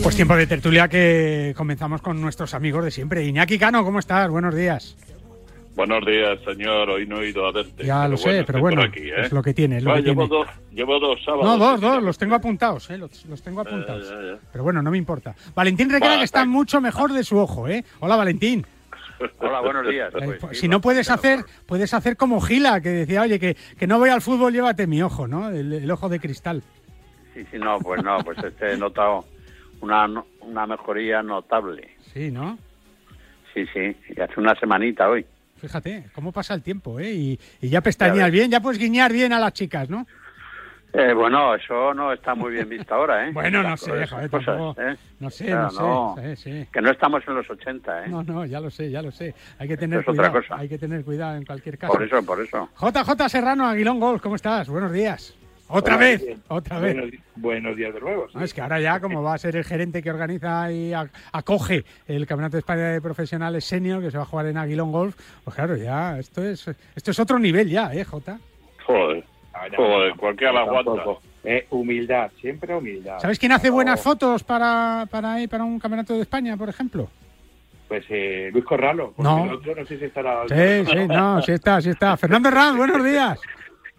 [0.03, 3.25] Pues tiempo de tertulia que comenzamos con nuestros amigos de siempre.
[3.25, 4.29] Iñaki Cano, ¿cómo estás?
[4.29, 4.95] Buenos días.
[5.79, 6.89] Buenos días, señor.
[6.89, 7.85] Hoy no he ido a verte.
[7.85, 9.13] Ya lo sé, pero bueno, aquí, ¿eh?
[9.21, 9.77] es lo que tiene.
[9.77, 10.43] Es lo que llevo, tiene.
[10.43, 11.45] Dos, llevo dos sábados.
[11.45, 12.97] No, dos, dos, los tengo apuntados, ¿eh?
[12.97, 14.09] los, los tengo apuntados.
[14.09, 14.39] Ya, ya, ya.
[14.51, 15.33] Pero bueno, no me importa.
[15.55, 17.85] Valentín Requena, que está está- mucho mejor de su ojo, ¿eh?
[18.01, 18.65] Hola, Valentín.
[19.37, 20.13] Hola, buenos días.
[20.21, 23.87] Eh, Pues, si no puedes hacer, puedes hacer como Gila, que decía, oye, que, que
[23.87, 25.49] no voy al fútbol, llévate mi ojo, ¿no?
[25.49, 26.61] El, el ojo de cristal.
[27.33, 29.23] Sí, sí, no, pues no, pues este he notado
[29.79, 30.07] una,
[30.41, 31.89] una mejoría notable.
[32.13, 32.57] Sí, ¿no?
[33.53, 35.25] Sí, sí, y hace una semanita hoy.
[35.59, 37.11] Fíjate, cómo pasa el tiempo, ¿eh?
[37.11, 40.05] Y, y ya pestañeas bien, ya puedes guiñar bien a las chicas, ¿no?
[40.91, 43.31] Eh, bueno, eso no está muy bien visto ahora, ¿eh?
[43.33, 44.95] Bueno, no sé, joder, cosas, tampoco- ¿eh?
[45.19, 46.67] no sé, Claro, no sé, sí.
[46.73, 48.07] Que no estamos en los 80, ¿eh?
[48.09, 49.35] No, no, ya lo sé, ya lo sé.
[49.59, 50.41] Hay que tener es cuidado.
[50.49, 51.93] Hay que tener cuidado en cualquier caso.
[51.93, 52.69] Por eso, por eso.
[52.75, 54.67] JJ Serrano, Aguilón Golf, ¿cómo estás?
[54.67, 55.35] Buenos días.
[55.71, 56.41] Otra Hola, vez, bien.
[56.47, 56.95] otra vez.
[56.95, 58.27] Buenos, buenos días de nuevo.
[58.33, 60.93] No, es que ahora ya, como va a ser el gerente que organiza y
[61.31, 64.91] acoge el Campeonato de España de Profesionales Senior, que se va a jugar en Aguilón
[64.91, 68.39] Golf, pues claro, ya, esto es esto es otro nivel ya, ¿eh, Jota?
[68.85, 69.23] Joder,
[69.75, 71.03] joder, cualquiera la aguanta.
[71.43, 73.19] Eh, humildad, siempre humildad.
[73.19, 77.09] ¿Sabes quién hace buenas fotos para, para, ahí, para un Campeonato de España, por ejemplo?
[77.87, 79.13] Pues eh, Luis Corralo.
[79.15, 79.45] porque No.
[79.45, 80.43] El otro no sé si estará.
[80.47, 82.17] Sí, sí, no, sí está, sí está.
[82.17, 83.39] Fernando Herranz, buenos días.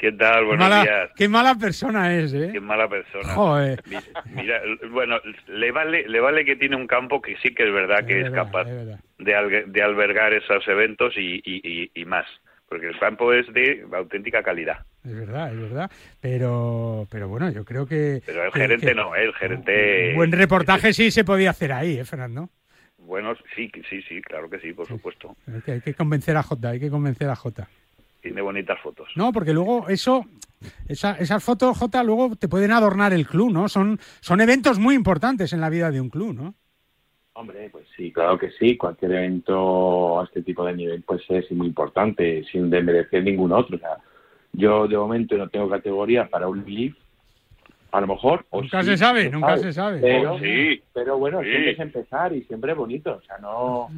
[0.01, 0.46] ¿Qué tal?
[0.46, 1.11] Buenos mala, días.
[1.14, 2.48] qué mala persona es, ¿eh?
[2.53, 3.34] Qué mala persona.
[3.34, 3.82] Joder.
[3.86, 7.72] Mi- Mira, bueno, le vale, le vale que tiene un campo que sí que es
[7.72, 8.86] verdad que es, verdad, capaz es
[9.18, 12.24] de, de albergar esos eventos y, y, y, y más.
[12.66, 14.86] Porque el campo es de auténtica calidad.
[15.05, 15.90] Es verdad, es verdad.
[16.20, 18.22] Pero, pero bueno, yo creo que.
[18.24, 19.24] Pero el gerente que no, ¿eh?
[19.24, 20.11] el gerente...
[20.11, 22.48] Un buen reportaje sí se podía hacer ahí, ¿eh, Fernando?
[22.96, 25.36] Bueno, sí, sí, sí, claro que sí, por supuesto.
[25.53, 27.68] Hay que, hay que convencer a Jota, hay que convencer a Jota.
[28.21, 29.09] Tiene bonitas fotos.
[29.16, 30.25] No, porque luego eso,
[30.89, 33.68] esa- esas fotos, Jota, luego te pueden adornar el club, ¿no?
[33.68, 36.55] Son, son eventos muy importantes en la vida de un club, ¿no?
[37.33, 38.77] Hombre, pues sí, claro que sí.
[38.77, 43.77] Cualquier evento a este tipo de nivel pues es muy importante, sin desmerecer ningún otro.
[43.77, 43.97] O sea,
[44.53, 46.95] yo de momento no tengo categoría para un leaf,
[47.93, 48.45] a lo mejor.
[48.51, 50.01] o Nunca sí, se sabe, nunca se sabe.
[50.01, 50.83] Pero, sí.
[50.93, 51.49] pero bueno, Sí.
[51.49, 53.12] siempre es empezar y siempre es bonito.
[53.16, 53.89] O sea, no,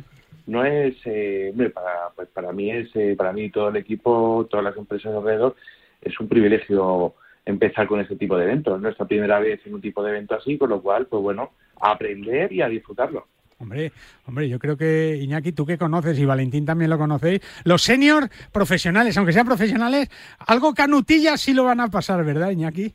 [0.46, 4.46] no es, eh, hombre, para, pues para mí es, eh, para mí todo el equipo,
[4.50, 5.56] todas las empresas alrededor,
[6.00, 7.14] es un privilegio
[7.44, 8.76] empezar con este tipo de eventos.
[8.76, 11.52] Es nuestra primera vez en un tipo de evento así, con lo cual, pues bueno,
[11.80, 13.26] a aprender y a disfrutarlo.
[13.58, 13.92] Hombre,
[14.26, 18.28] hombre, yo creo que Iñaki, tú que conoces y Valentín también lo conocéis, los senior
[18.52, 20.10] profesionales, aunque sean profesionales,
[20.48, 22.92] algo canutillas sí lo van a pasar, ¿verdad, Iñaki?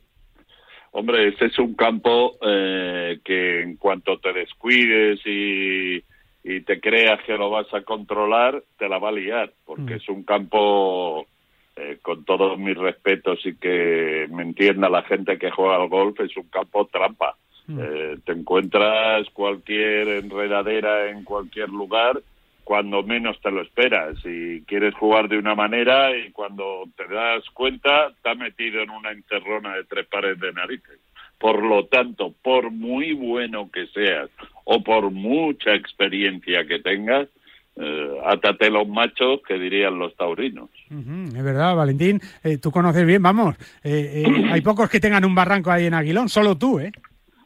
[0.90, 6.02] Hombre, este es un campo eh, que en cuanto te descuides y,
[6.48, 9.96] y te creas que lo vas a controlar, te la va a liar, porque Mm.
[9.98, 11.26] es un campo,
[11.76, 16.18] eh, con todos mis respetos y que me entienda la gente que juega al golf,
[16.20, 17.36] es un campo trampa.
[17.66, 17.78] Mm.
[17.82, 22.18] Eh, te encuentras cualquier enredadera en cualquier lugar
[22.64, 27.42] cuando menos te lo esperas y quieres jugar de una manera y cuando te das
[27.54, 30.98] cuenta te has metido en una encerrona de tres pares de narices.
[31.38, 34.28] Por lo tanto, por muy bueno que seas
[34.64, 37.28] o por mucha experiencia que tengas,
[37.76, 40.68] eh, átate los machos que dirían los taurinos.
[40.90, 45.24] Ujú, es verdad, Valentín, eh, tú conoces bien, vamos, eh, eh, hay pocos que tengan
[45.24, 46.90] un barranco ahí en Aguilón, solo tú, ¿eh?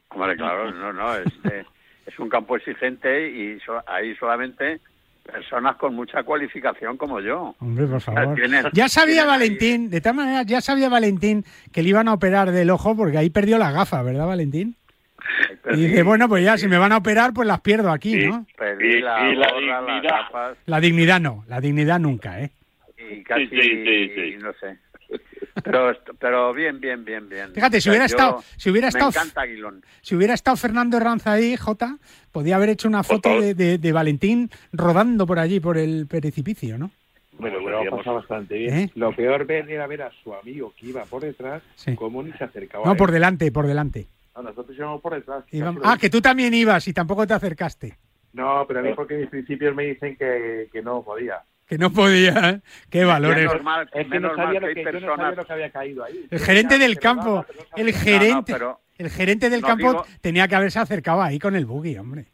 [0.08, 1.64] Hombre, claro, no, no, es, eh,
[2.06, 4.80] es un campo exigente y so- ahí solamente
[5.22, 7.54] personas con mucha cualificación como yo.
[7.60, 8.36] Hombre, por favor.
[8.72, 12.70] Ya sabía Valentín, de tal manera, ya sabía Valentín que le iban a operar del
[12.70, 14.76] ojo porque ahí perdió la gafa, ¿verdad, Valentín?
[15.72, 18.44] Y dice, bueno, pues ya, si me van a operar, pues las pierdo aquí, ¿no?
[18.58, 20.10] Perdí Y- la y la gorra, las dignidad.
[20.24, 22.50] gafas La dignidad no, la dignidad nunca, ¿eh?
[22.98, 24.36] y casi, Sí, sí, sí, sí.
[24.42, 24.76] no sé.
[25.62, 27.52] Pero, pero bien, bien, bien, bien.
[27.52, 29.12] Fíjate, si O sea, hubiera estado- si hubiera estado-.
[30.00, 31.98] Si hubiera estado Fernando Herranz ahí, Jota,
[32.30, 36.78] podía haber hecho una foto de, de- de Valentín rodando por allí, por el precipicio,
[36.78, 36.90] ¿no?
[37.38, 38.74] Bueno, lo digamos- pasado bastante bien.
[38.78, 38.90] ¿Eh?
[38.94, 41.94] Lo peor ver era ver a su amigo que iba por detrás, Sí.
[41.96, 42.84] cómo ni se acercaba.
[42.84, 44.06] No, a por delante, por delante.
[44.36, 45.44] No, nosotros íbamos por detrás.
[45.50, 47.96] Íbamos- Ah, que tú también ibas y tampoco te acercaste.
[48.32, 51.42] No, pero a mí porque mis principios me dicen que, que no podía.
[51.72, 52.60] Que no podía.
[52.90, 53.50] Qué valores.
[53.94, 55.16] Es que no sabía, que lo hay que, yo no personas...
[55.16, 56.26] sabía lo que había caído ahí.
[56.30, 57.46] El gerente del campo,
[57.76, 61.22] el gerente, No, no, pero- el gerente del no campo digo- tenía que haberse acercado
[61.22, 62.26] ahí con el buggy, hombre.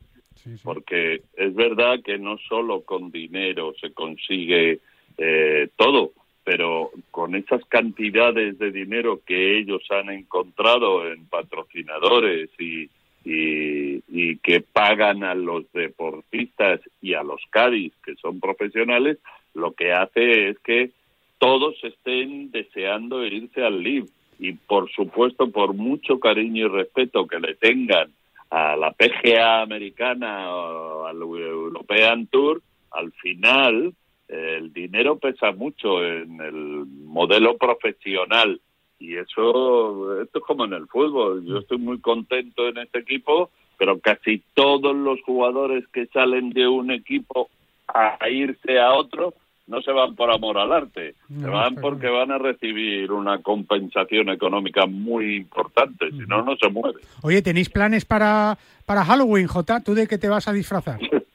[0.64, 4.80] porque es verdad que no solo con dinero se consigue
[5.18, 12.90] eh, todo, pero con esas cantidades de dinero que ellos han encontrado en patrocinadores y,
[13.28, 19.18] y, y que pagan a los deportistas y a los Cádiz, que son profesionales,
[19.52, 20.92] lo que hace es que
[21.36, 24.06] todos estén deseando irse al LIV.
[24.38, 28.10] Y por supuesto, por mucho cariño y respeto que le tengan
[28.50, 32.62] a la PGA americana o al European Tour,
[32.92, 33.92] al final
[34.28, 38.60] el dinero pesa mucho en el modelo profesional
[38.98, 41.44] y eso esto es como en el fútbol.
[41.44, 46.66] Yo estoy muy contento en este equipo, pero casi todos los jugadores que salen de
[46.66, 47.48] un equipo
[47.86, 49.34] a irse a otro
[49.68, 54.30] no se van por amor al arte, se van porque van a recibir una compensación
[54.30, 57.00] económica muy importante, si no, no se mueve.
[57.22, 59.80] Oye, ¿tenéis planes para, para Halloween, Jota?
[59.80, 60.98] ¿Tú de qué te vas a disfrazar?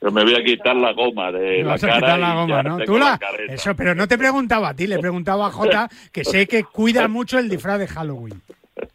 [0.00, 2.62] Yo me voy a quitar la goma de la vas a cara quitar la goma,
[2.62, 2.78] ¿no?
[2.80, 3.18] Tú la.
[3.48, 7.08] Eso, pero no te preguntaba a ti, le preguntaba a Jota, que sé que cuida
[7.08, 8.40] mucho el disfraz de Halloween.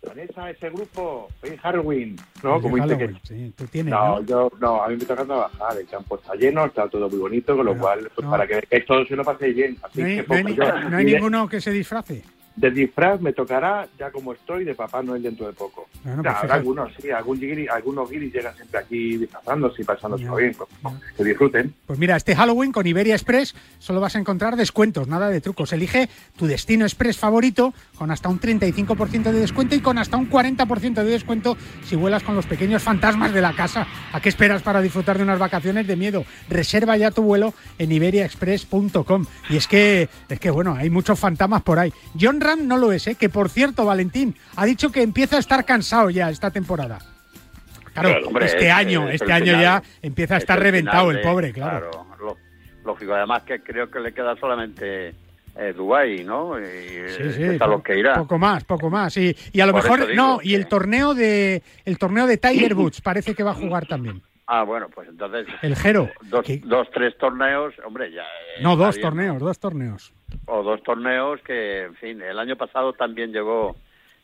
[0.05, 2.57] Vanessa, ese grupo, en Halloween, ¿no?
[2.57, 3.27] El Como dice Halloween, que...
[3.27, 4.25] sí, tú tienes, No, ¿no?
[4.25, 7.55] yo, no, a mí me toca trabajar, el campo está lleno, está todo muy bonito,
[7.55, 9.77] con lo cual, pues, para que todos se lo paséis bien.
[9.81, 10.89] Así No hay, que no hay yo.
[10.89, 12.21] no ninguno que se disfrace.
[12.61, 15.87] De disfraz me tocará, ya como estoy, de Papá Noel dentro de poco.
[16.03, 19.81] Bueno, O sea, pues habrá algunos, sí, algún guiri- algunos guiris llegan siempre aquí disfrazándose
[19.81, 20.69] y pasándose bien, pues,
[21.17, 21.73] que disfruten.
[21.87, 25.73] Pues mira, este Halloween con Iberia Express solo vas a encontrar descuentos, nada de trucos.
[25.73, 26.07] Elige
[26.37, 30.93] tu destino express favorito con hasta un 35% de descuento y con hasta un 40%
[30.93, 33.87] de descuento si vuelas con los pequeños fantasmas de la casa.
[34.13, 36.25] ¿A qué esperas para disfrutar de unas vacaciones de miedo?
[36.47, 39.25] Reserva ya tu vuelo en iberiaexpress.com.
[39.49, 41.91] Y es que, es que bueno, hay muchos fantasmas por ahí.
[42.19, 43.15] John No lo es, ¿eh?
[43.15, 46.99] que por cierto, Valentín, ha dicho que empieza a estar cansado ya esta temporada.
[47.93, 49.61] Claro, hombre, este es- año, es este año final.
[49.61, 51.91] ya empieza a Es estar el reventado el pobre, claro.
[52.85, 55.13] lógico, además que creo que le queda solamente
[55.57, 56.57] eh, Dubái, ¿no?
[56.57, 58.13] Y Sí, sí, es a lo que irá.
[58.15, 59.15] Poco más, poco más.
[59.17, 62.73] Y, y a lo Por mejor no, y el torneo de el torneo de Tiger
[62.73, 64.21] Woods parece que va a jugar también.
[64.47, 65.45] Ah, bueno, pues entonces...
[65.61, 66.09] El Jero.
[66.23, 68.21] Dos, dos, tres torneos, hombre, ya...
[68.23, 69.07] eh, No, dos bien.
[69.07, 70.13] torneos, dos torneos.
[70.47, 73.75] O dos torneos que, en fin, el año pasado también llegó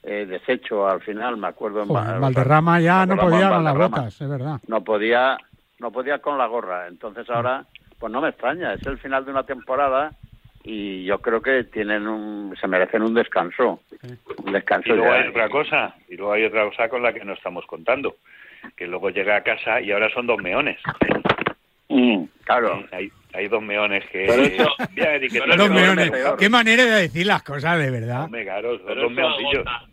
[0.04, 1.82] eh, deshecho al final, me acuerdo.
[1.84, 4.60] en Joder, Valderrama ya no podía con las botas, es verdad.
[4.68, 5.38] no podía
[5.80, 7.64] no podía con la gorra entonces ahora
[8.00, 10.12] pues no me extraña es el final de una temporada
[10.64, 13.80] y yo creo que tienen un, se merecen un descanso
[14.44, 15.22] un Y descanso luego ya.
[15.22, 18.16] hay otra cosa, y luego hay otra cosa con la que no estamos contando,
[18.76, 20.80] que luego llega a casa y ahora son dos meones.
[22.44, 22.84] Claro.
[22.92, 24.26] Hay, hay dos meones que...
[24.28, 26.12] Pero eso- Dos meones.
[26.40, 28.26] Qué manera de decir las cosas, de verdad.
[28.26, 29.66] Hombre, claro, son Pero dos meoncillos.
[29.68, 29.86] agota.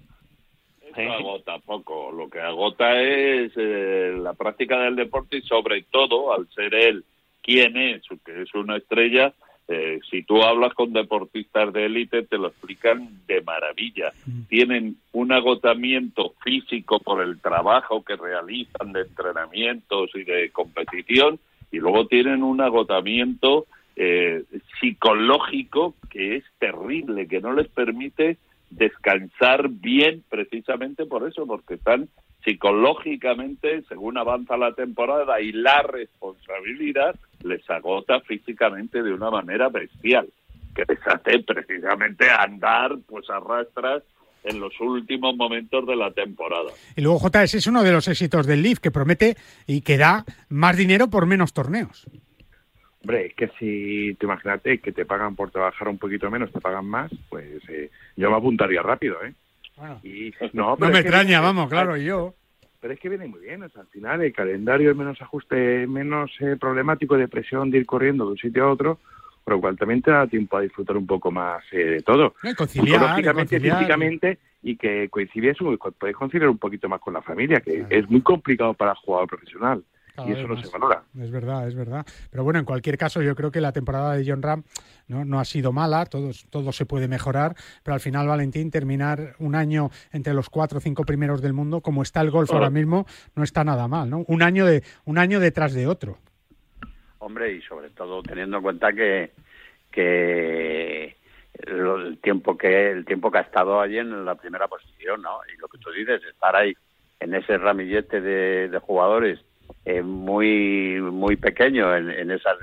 [0.97, 2.13] Eso agota poco.
[2.13, 7.05] Lo que agota es eh, la práctica del deporte y sobre todo, al ser él
[7.43, 9.33] quien es, que es una estrella,
[9.69, 14.13] eh, si tú hablas con deportistas de élite te lo explican de maravilla.
[14.49, 21.39] Tienen un agotamiento físico por el trabajo que realizan de entrenamientos y de competición
[21.75, 23.67] y luego tienen un agotamiento
[23.97, 24.45] eh,
[24.79, 28.39] psicológico que es terrible, que no les permite
[28.71, 32.09] descansar bien precisamente por eso, porque están
[32.45, 40.29] psicológicamente, según avanza la temporada y la responsabilidad, les agota físicamente de una manera bestial,
[40.77, 44.05] que les hace precisamente andar pues arrastras
[44.45, 46.71] en los últimos momentos de la temporada.
[46.97, 49.37] Y luego JS es uno de los éxitos del Leaf que promete
[49.67, 52.07] y que da más dinero por menos torneos.
[53.03, 56.61] Hombre, es que si te imagínate que te pagan por trabajar un poquito menos, te
[56.61, 59.35] pagan más, pues eh, yo me apuntaría rápido, ¿eh?
[60.03, 62.35] Y, no, No me extraña, viene- vamos, claro, y yo.
[62.81, 65.87] Pero es que viene muy bien, o sea, al final el calendario es menos ajuste,
[65.87, 68.99] menos eh, problemático de presión de ir corriendo de un sitio a otro,
[69.45, 72.35] por lo cual también te da tiempo a disfrutar un poco más eh, de todo.
[72.43, 73.79] No, conciliar, Psicológicamente, y conciliar.
[73.79, 78.09] físicamente, y que coincide eso, podéis conciliar un poquito más con la familia, que es
[78.09, 79.85] muy complicado para el jugador profesional,
[80.17, 80.65] Cada y eso no más.
[80.67, 81.03] se valora.
[81.21, 82.07] Es verdad, es verdad.
[82.31, 84.63] Pero bueno, en cualquier caso, yo creo que la temporada de John Ram
[85.09, 89.35] no, no ha sido mala, todo, todo se puede mejorar, pero al final, Valentín, terminar
[89.39, 92.71] un año entre los cuatro o cinco primeros del mundo, como está el golf ahora
[92.71, 94.25] mismo, no está nada mal, ¿no?
[94.29, 96.17] Un año, de, un año detrás de otro.
[97.25, 99.31] Hombre, y sobre todo teniendo en cuenta que,
[99.91, 101.17] que
[101.55, 105.39] el tiempo que el tiempo que ha estado allí en la primera posición, ¿no?
[105.53, 106.75] Y lo que tú dices, estar ahí
[107.21, 109.41] en ese ramillete de, de jugadores
[109.87, 112.59] eh, muy muy pequeño en, en esas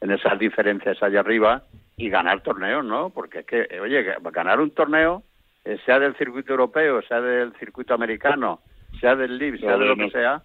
[0.00, 1.64] en esas diferencias allá arriba
[1.96, 3.10] y ganar torneos, ¿no?
[3.10, 5.24] Porque es que, oye, ganar un torneo,
[5.64, 8.60] eh, sea del circuito europeo, sea del circuito americano,
[9.00, 10.42] sea del LIV, sea de lo que sea,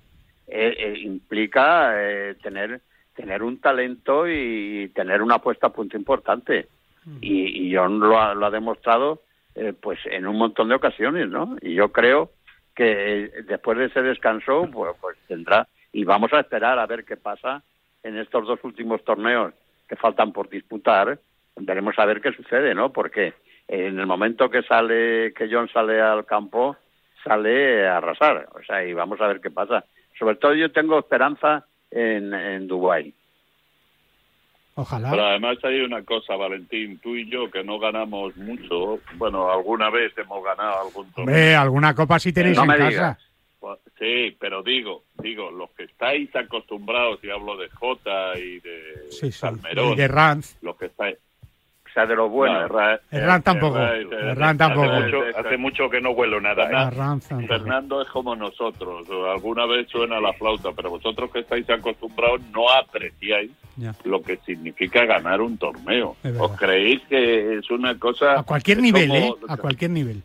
[0.51, 2.81] eh, eh, implica eh, tener
[3.19, 6.67] tener un talento y tener una puesta a punto importante.
[7.19, 9.23] Y, y John lo ha, lo ha demostrado
[9.55, 11.57] eh, pues en un montón de ocasiones, ¿no?
[11.61, 12.31] Y yo creo
[12.73, 17.03] que eh, después de ese descanso, pues, pues tendrá, y vamos a esperar a ver
[17.03, 17.61] qué pasa
[18.03, 19.53] en estos dos últimos torneos
[19.87, 21.19] que faltan por disputar,
[21.57, 22.93] veremos a ver qué sucede, ¿no?
[22.93, 23.33] Porque
[23.67, 26.77] en el momento que sale, que John sale al campo,
[27.23, 28.47] sale a arrasar.
[28.53, 29.83] O sea, y vamos a ver qué pasa.
[30.17, 33.13] Sobre todo yo tengo esperanza en, en Dubái.
[34.75, 35.11] Ojalá.
[35.11, 39.89] Pero además hay una cosa, Valentín, tú y yo que no ganamos mucho, bueno, alguna
[39.89, 41.35] vez hemos ganado algún torneo.
[41.35, 42.89] Hombre, alguna copa sí tenéis No en me casa.
[42.89, 43.17] digas.
[43.59, 49.07] Pues, Sí, pero digo, digo, los que estáis acostumbrados, y hablo de Jota y de
[49.11, 49.31] Sí, sí.
[49.33, 50.57] Salmerón, Y de Ranz.
[50.61, 51.17] los que estáis...
[52.07, 52.71] De los buenos.
[53.11, 53.77] Herrán tampoco.
[53.79, 54.89] Herrán tampoco.
[54.91, 56.63] Hace mucho, hace mucho que no huelo nada.
[56.89, 57.17] ¿eh?
[57.47, 62.69] Fernando es como nosotros, alguna vez suena la flauta, pero vosotros que estáis acostumbrados no
[62.69, 63.93] apreciáis Ya.
[64.03, 66.15] lo que significa ganar un torneo.
[66.39, 68.39] ¿Os creéis que es una cosa...
[68.39, 69.33] A cualquier nivel, como- ¿eh?
[69.47, 70.21] A cualquier nivel.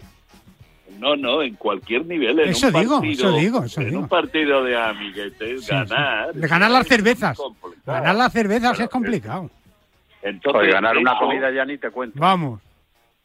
[0.99, 2.39] No, no, en cualquier nivel.
[2.39, 4.01] En Eso un digo, partido, eso digo, eso en digo.
[4.01, 6.33] un partido de amiguetes, Sí, ganar...
[6.33, 6.39] sí.
[6.41, 7.39] De ganar las cervezas.
[7.85, 9.51] Ganar las cervezas es complicado.
[10.25, 12.19] Entonces, Oye, ganar una eso- comida ya ni te cuento.
[12.19, 12.61] Vamos.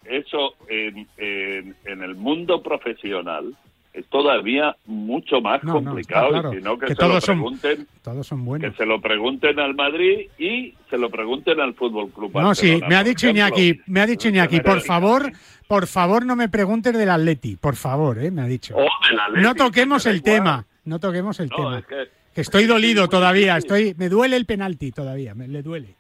[0.06, 3.56] Eso en, en, en el mundo profesional
[3.94, 6.52] es todavía mucho más No, no, complicado, está claro.
[6.56, 8.76] sino que, Que se lo todos son- pregunten, Todos son que buenos.
[8.76, 12.96] se lo pregunten al Madrid y se lo pregunten al Fútbol Club No, sí, me
[12.96, 13.58] ha dicho ejemplo.
[13.60, 15.32] Iñaki, me ha dicho Iñaki, por favor,
[15.68, 18.30] por favor no me preguntes del Atleti, por favor, ¿eh?
[18.32, 18.76] Me ha dicho.
[18.78, 20.34] O del Atleti, No toquemos el igual.
[20.34, 21.80] tema, no toquemos el No, tema.
[21.80, 25.96] es que- Que estoy dolido todavía, estoy, me duele el penalti todavía, me le duele.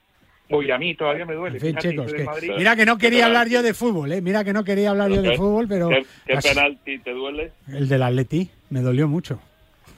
[0.49, 1.57] Uy, a mí todavía me duele.
[1.57, 2.51] En fin, Fíjate, chicos, que- Madrid.
[2.57, 4.21] mira que no quería hablar yo de fútbol, ¿eh?
[4.21, 7.11] Mira que no quería hablar yo de ¿Qué- fútbol, pero ¿Qué, qué así- penalti te
[7.13, 7.51] duele?
[7.67, 9.39] el del Atleti me dolió mucho.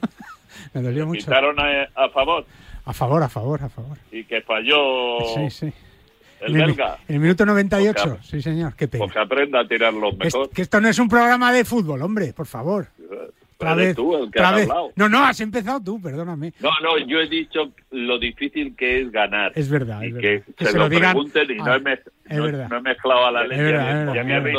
[0.73, 1.19] me dolió mucho.
[1.25, 2.45] Quitaron a, a favor
[2.85, 3.97] A favor, a favor, a favor.
[4.11, 5.73] y que falló Sí, sí.
[6.41, 9.05] el en, el, en el minuto 98, Porque- sí señor, qué pena.
[9.05, 10.49] Pues aprenda a tirarlo Es- mejor.
[10.49, 12.87] que esto no es un programa de fútbol, hombre, por favor.
[13.75, 14.63] Vez, tú el que otra has vez.
[14.69, 14.91] hablado.
[14.95, 16.53] No, no, has empezado tú, perdóname.
[16.59, 19.51] No, no, yo he dicho lo difícil que es ganar.
[19.55, 20.45] Es verdad, y es que verdad.
[20.47, 22.69] se, Que se lo, lo digan- pregunten y no, Ah, he mez- es no- verdad.
[22.69, 23.61] no he mezclado a la Es leche.
[23.63, 24.13] verdad, bien, es verdad.
[24.15, 24.57] ya me habéis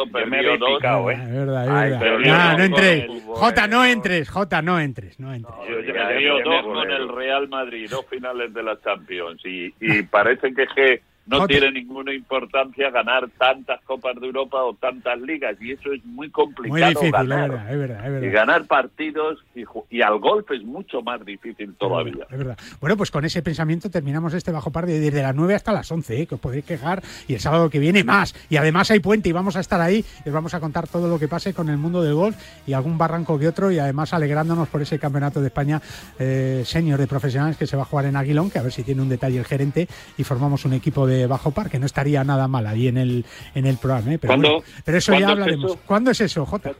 [0.76, 1.14] picado, ¿eh?
[1.14, 2.00] Es verdad, es Ay, verdad.
[2.00, 3.22] pero Nah, yo no con entres.
[3.26, 5.54] Jota, no entres, Jota, no entres, no entres.
[5.68, 8.78] Yo Ya, ya dio ya me dos con el Real Madrid, dos finales de la
[8.80, 9.40] Champions.
[9.44, 14.62] Y, y parece que, es que no tiene ninguna importancia ganar tantas Copas de Europa
[14.64, 15.56] o tantas ligas.
[15.60, 17.50] Y eso es muy complicado Muy difícil, es ganar.
[17.50, 18.32] verdad, es verdad, es Y verdad.
[18.32, 22.26] ganar partidos y, y al golf es mucho más difícil todavía.
[22.30, 22.58] Es verdad.
[22.80, 25.90] Bueno, pues con ese pensamiento terminamos este bajo par de desde las 9 hasta las
[25.90, 26.26] 11, ¿eh?
[26.26, 27.02] que os podréis quejar.
[27.28, 28.34] Y el sábado que viene más.
[28.50, 30.04] Y además hay puente y vamos a estar ahí.
[30.24, 32.72] Y os vamos a contar todo lo que pase con el mundo del golf y
[32.72, 33.70] algún barranco que otro.
[33.70, 35.80] Y además alegrándonos por ese campeonato de España
[36.18, 38.82] eh, senior de profesionales que se va a jugar en Aguilón, que a ver si
[38.82, 39.88] tiene un detalle el gerente.
[40.16, 43.24] Y formamos un equipo de bajo par, que no estaría nada mal ahí en el,
[43.54, 44.12] en el programa.
[44.14, 44.18] ¿eh?
[44.18, 45.70] Pero, ¿Cuándo- bueno, pero eso ya es hablaremos.
[45.72, 45.80] eso?
[45.86, 46.72] ¿Cuándo es eso, Jota?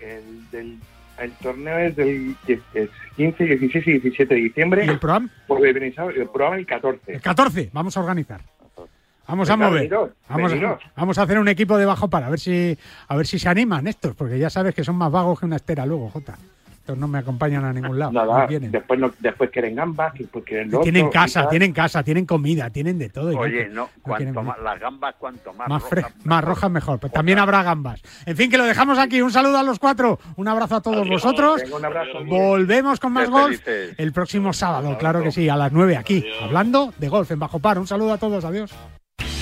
[0.00, 0.78] El, del-
[1.20, 4.84] el torneo es del es 15, 16 y 17 de diciembre.
[4.84, 5.28] ¿Y el programa?
[5.46, 7.12] Pues, el programa el 14.
[7.14, 8.40] El 14, vamos a organizar.
[9.26, 9.74] Vamos a mover.
[9.80, 12.78] veniros, Vamos a, vamos a hacer un equipo de bajo para a ver si
[13.08, 15.56] a ver si se animan estos, porque ya sabes que son más vagos que una
[15.56, 16.38] estera luego, Jota.
[16.88, 18.12] Estos no me acompañan a ningún lado.
[18.12, 22.02] Nada, no después, no, después quieren gambas, después quieren lo tienen otro, casa, tienen casa,
[22.02, 23.30] tienen comida, tienen de todo.
[23.30, 26.98] y Oye, no- cuanto más, las gambas cuanto más, más, rojas, fre- más rojas mejor.
[26.98, 28.00] Pues también habrá gambas.
[28.24, 29.20] En fin, que lo dejamos aquí.
[29.20, 30.18] Un saludo a los cuatro.
[30.36, 31.62] Un abrazo a todos vosotros.
[31.70, 32.24] Un abrazo.
[32.24, 36.94] Volvemos con más golf el próximo sábado, claro que sí, a las 9 aquí, hablando
[36.96, 37.78] de golf en Bajo Par.
[37.78, 38.72] Un saludo a todos, adiós.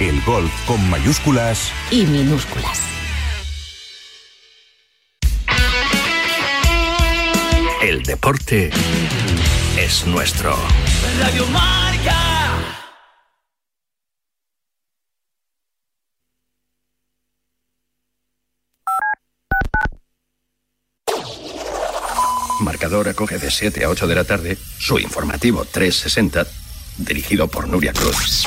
[0.00, 2.80] El golf con mayúsculas Y minúsculas.
[7.82, 8.70] El deporte
[9.78, 10.56] es nuestro.
[11.18, 12.16] Radio Marca.
[22.60, 26.46] Marcador acoge de 7 a 8 de la tarde su informativo 360,
[26.96, 28.46] dirigido por Nuria Cruz.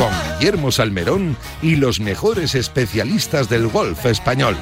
[0.00, 4.56] Con Guillermo Salmerón y los mejores especialistas del golf español.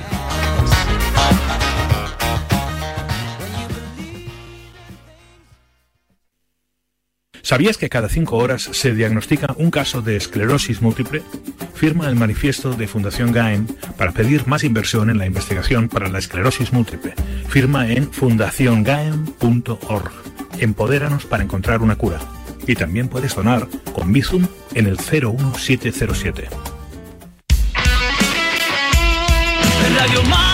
[7.41, 11.23] ¿Sabías que cada cinco horas se diagnostica un caso de esclerosis múltiple?
[11.73, 16.19] Firma el manifiesto de Fundación GAEM para pedir más inversión en la investigación para la
[16.19, 17.15] esclerosis múltiple.
[17.49, 20.11] Firma en fundaciongaem.org.
[20.59, 22.19] Empodéranos para encontrar una cura.
[22.69, 26.49] Y también puedes donar con Bizum en el 01707.
[29.97, 30.48] Radio Marca.